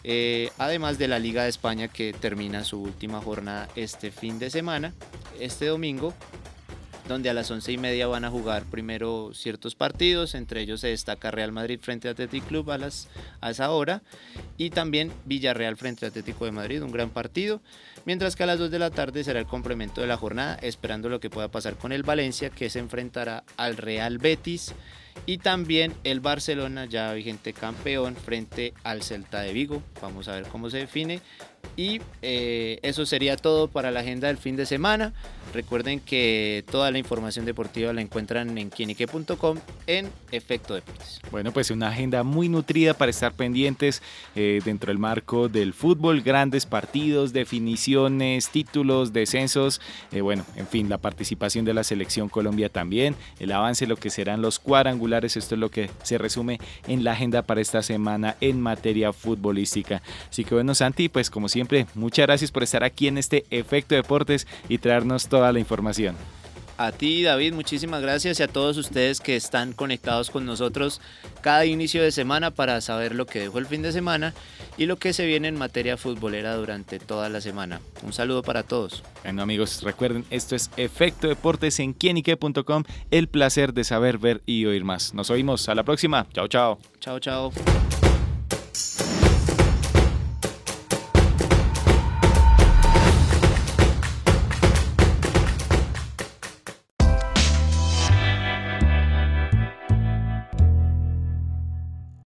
Eh, 0.08 0.50
además 0.56 0.98
de 0.98 1.08
la 1.08 1.18
Liga 1.18 1.42
de 1.42 1.48
España 1.48 1.88
que 1.88 2.12
termina 2.12 2.62
su 2.62 2.80
última 2.80 3.20
jornada 3.20 3.68
este 3.74 4.12
fin 4.12 4.38
de 4.38 4.50
semana, 4.50 4.94
este 5.40 5.66
domingo, 5.66 6.14
donde 7.08 7.30
a 7.30 7.34
las 7.34 7.50
once 7.50 7.72
y 7.72 7.78
media 7.78 8.06
van 8.06 8.24
a 8.24 8.30
jugar 8.30 8.64
primero 8.64 9.30
ciertos 9.34 9.74
partidos, 9.74 10.34
entre 10.34 10.60
ellos 10.60 10.80
se 10.80 10.88
destaca 10.88 11.30
Real 11.30 11.52
Madrid 11.52 11.78
frente 11.80 12.08
a 12.08 12.12
Athletic 12.12 12.44
Club 12.46 12.70
a, 12.70 12.78
las, 12.78 13.08
esa 13.42 13.70
hora 13.70 14.02
y 14.56 14.70
también 14.70 15.12
Villarreal 15.24 15.76
frente 15.76 16.04
a 16.04 16.08
Atlético 16.08 16.44
de 16.44 16.52
Madrid, 16.52 16.82
un 16.82 16.92
gran 16.92 17.10
partido, 17.10 17.60
mientras 18.04 18.36
que 18.36 18.42
a 18.42 18.46
las 18.46 18.58
2 18.58 18.70
de 18.70 18.78
la 18.78 18.90
tarde 18.90 19.24
será 19.24 19.40
el 19.40 19.46
complemento 19.46 20.00
de 20.00 20.06
la 20.06 20.16
jornada, 20.16 20.56
esperando 20.62 21.08
lo 21.08 21.20
que 21.20 21.30
pueda 21.30 21.48
pasar 21.48 21.76
con 21.76 21.92
el 21.92 22.02
Valencia, 22.02 22.50
que 22.50 22.70
se 22.70 22.78
enfrentará 22.78 23.44
al 23.56 23.76
Real 23.76 24.18
Betis 24.18 24.74
y 25.24 25.38
también 25.38 25.94
el 26.04 26.20
Barcelona, 26.20 26.84
ya 26.84 27.12
vigente 27.12 27.52
campeón, 27.52 28.16
frente 28.16 28.74
al 28.84 29.02
Celta 29.02 29.40
de 29.40 29.52
Vigo. 29.52 29.82
Vamos 30.02 30.28
a 30.28 30.34
ver 30.34 30.44
cómo 30.44 30.68
se 30.68 30.78
define. 30.78 31.20
Y 31.76 32.00
eh, 32.22 32.78
eso 32.82 33.06
sería 33.06 33.36
todo 33.36 33.68
para 33.68 33.90
la 33.90 34.00
agenda 34.00 34.28
del 34.28 34.38
fin 34.38 34.56
de 34.56 34.66
semana. 34.66 35.12
Recuerden 35.54 36.00
que 36.00 36.64
toda 36.70 36.90
la 36.90 36.98
información 36.98 37.44
deportiva 37.44 37.92
la 37.92 38.00
encuentran 38.00 38.58
en 38.58 38.68
quienique.com 38.70 39.58
en 39.86 40.10
Efecto 40.32 40.74
Deportes. 40.74 41.20
Bueno, 41.30 41.52
pues 41.52 41.70
una 41.70 41.88
agenda 41.88 42.22
muy 42.22 42.48
nutrida 42.48 42.94
para 42.94 43.10
estar 43.10 43.32
pendientes 43.32 44.02
eh, 44.34 44.60
dentro 44.64 44.90
del 44.90 44.98
marco 44.98 45.48
del 45.48 45.72
fútbol, 45.72 46.20
grandes 46.20 46.66
partidos, 46.66 47.32
definiciones, 47.32 48.50
títulos, 48.50 49.12
descensos, 49.12 49.80
eh, 50.12 50.20
bueno, 50.20 50.44
en 50.56 50.66
fin, 50.66 50.88
la 50.88 50.98
participación 50.98 51.64
de 51.64 51.74
la 51.74 51.84
selección 51.84 52.28
Colombia 52.28 52.68
también, 52.68 53.14
el 53.38 53.52
avance 53.52 53.86
lo 53.86 53.96
que 53.96 54.10
serán 54.10 54.42
los 54.42 54.58
cuadrangulares, 54.58 55.36
esto 55.36 55.54
es 55.54 55.60
lo 55.60 55.70
que 55.70 55.90
se 56.02 56.18
resume 56.18 56.58
en 56.86 57.04
la 57.04 57.12
agenda 57.12 57.42
para 57.42 57.60
esta 57.60 57.82
semana 57.82 58.36
en 58.40 58.60
materia 58.60 59.12
futbolística. 59.12 60.02
Así 60.28 60.44
que 60.44 60.54
bueno, 60.54 60.74
Santi, 60.74 61.08
pues 61.08 61.30
como 61.30 61.48
siempre, 61.56 61.86
muchas 61.94 62.26
gracias 62.26 62.52
por 62.52 62.62
estar 62.62 62.84
aquí 62.84 63.08
en 63.08 63.16
este 63.16 63.46
Efecto 63.50 63.94
Deportes 63.94 64.46
y 64.68 64.76
traernos 64.76 65.26
toda 65.28 65.50
la 65.52 65.58
información. 65.58 66.14
A 66.76 66.92
ti, 66.92 67.22
David, 67.22 67.54
muchísimas 67.54 68.02
gracias 68.02 68.38
y 68.38 68.42
a 68.42 68.48
todos 68.48 68.76
ustedes 68.76 69.20
que 69.20 69.34
están 69.34 69.72
conectados 69.72 70.28
con 70.28 70.44
nosotros 70.44 71.00
cada 71.40 71.64
inicio 71.64 72.02
de 72.02 72.12
semana 72.12 72.50
para 72.50 72.82
saber 72.82 73.14
lo 73.14 73.24
que 73.24 73.38
dejó 73.40 73.58
el 73.58 73.64
fin 73.64 73.80
de 73.80 73.92
semana 73.92 74.34
y 74.76 74.84
lo 74.84 74.96
que 74.96 75.14
se 75.14 75.24
viene 75.24 75.48
en 75.48 75.56
materia 75.56 75.96
futbolera 75.96 76.54
durante 76.54 76.98
toda 76.98 77.30
la 77.30 77.40
semana. 77.40 77.80
Un 78.02 78.12
saludo 78.12 78.42
para 78.42 78.62
todos. 78.62 79.02
Bueno, 79.22 79.40
amigos, 79.40 79.82
recuerden, 79.82 80.26
esto 80.28 80.54
es 80.54 80.70
Efecto 80.76 81.28
Deportes 81.28 81.80
en 81.80 81.94
quienique.com. 81.94 82.84
El 83.10 83.28
placer 83.28 83.72
de 83.72 83.84
saber, 83.84 84.18
ver 84.18 84.42
y 84.44 84.66
oír 84.66 84.84
más. 84.84 85.14
Nos 85.14 85.30
oímos. 85.30 85.70
A 85.70 85.74
la 85.74 85.84
próxima. 85.84 86.26
Chao, 86.34 86.48
chao. 86.48 86.78
Chao, 87.00 87.18
chao. 87.18 87.50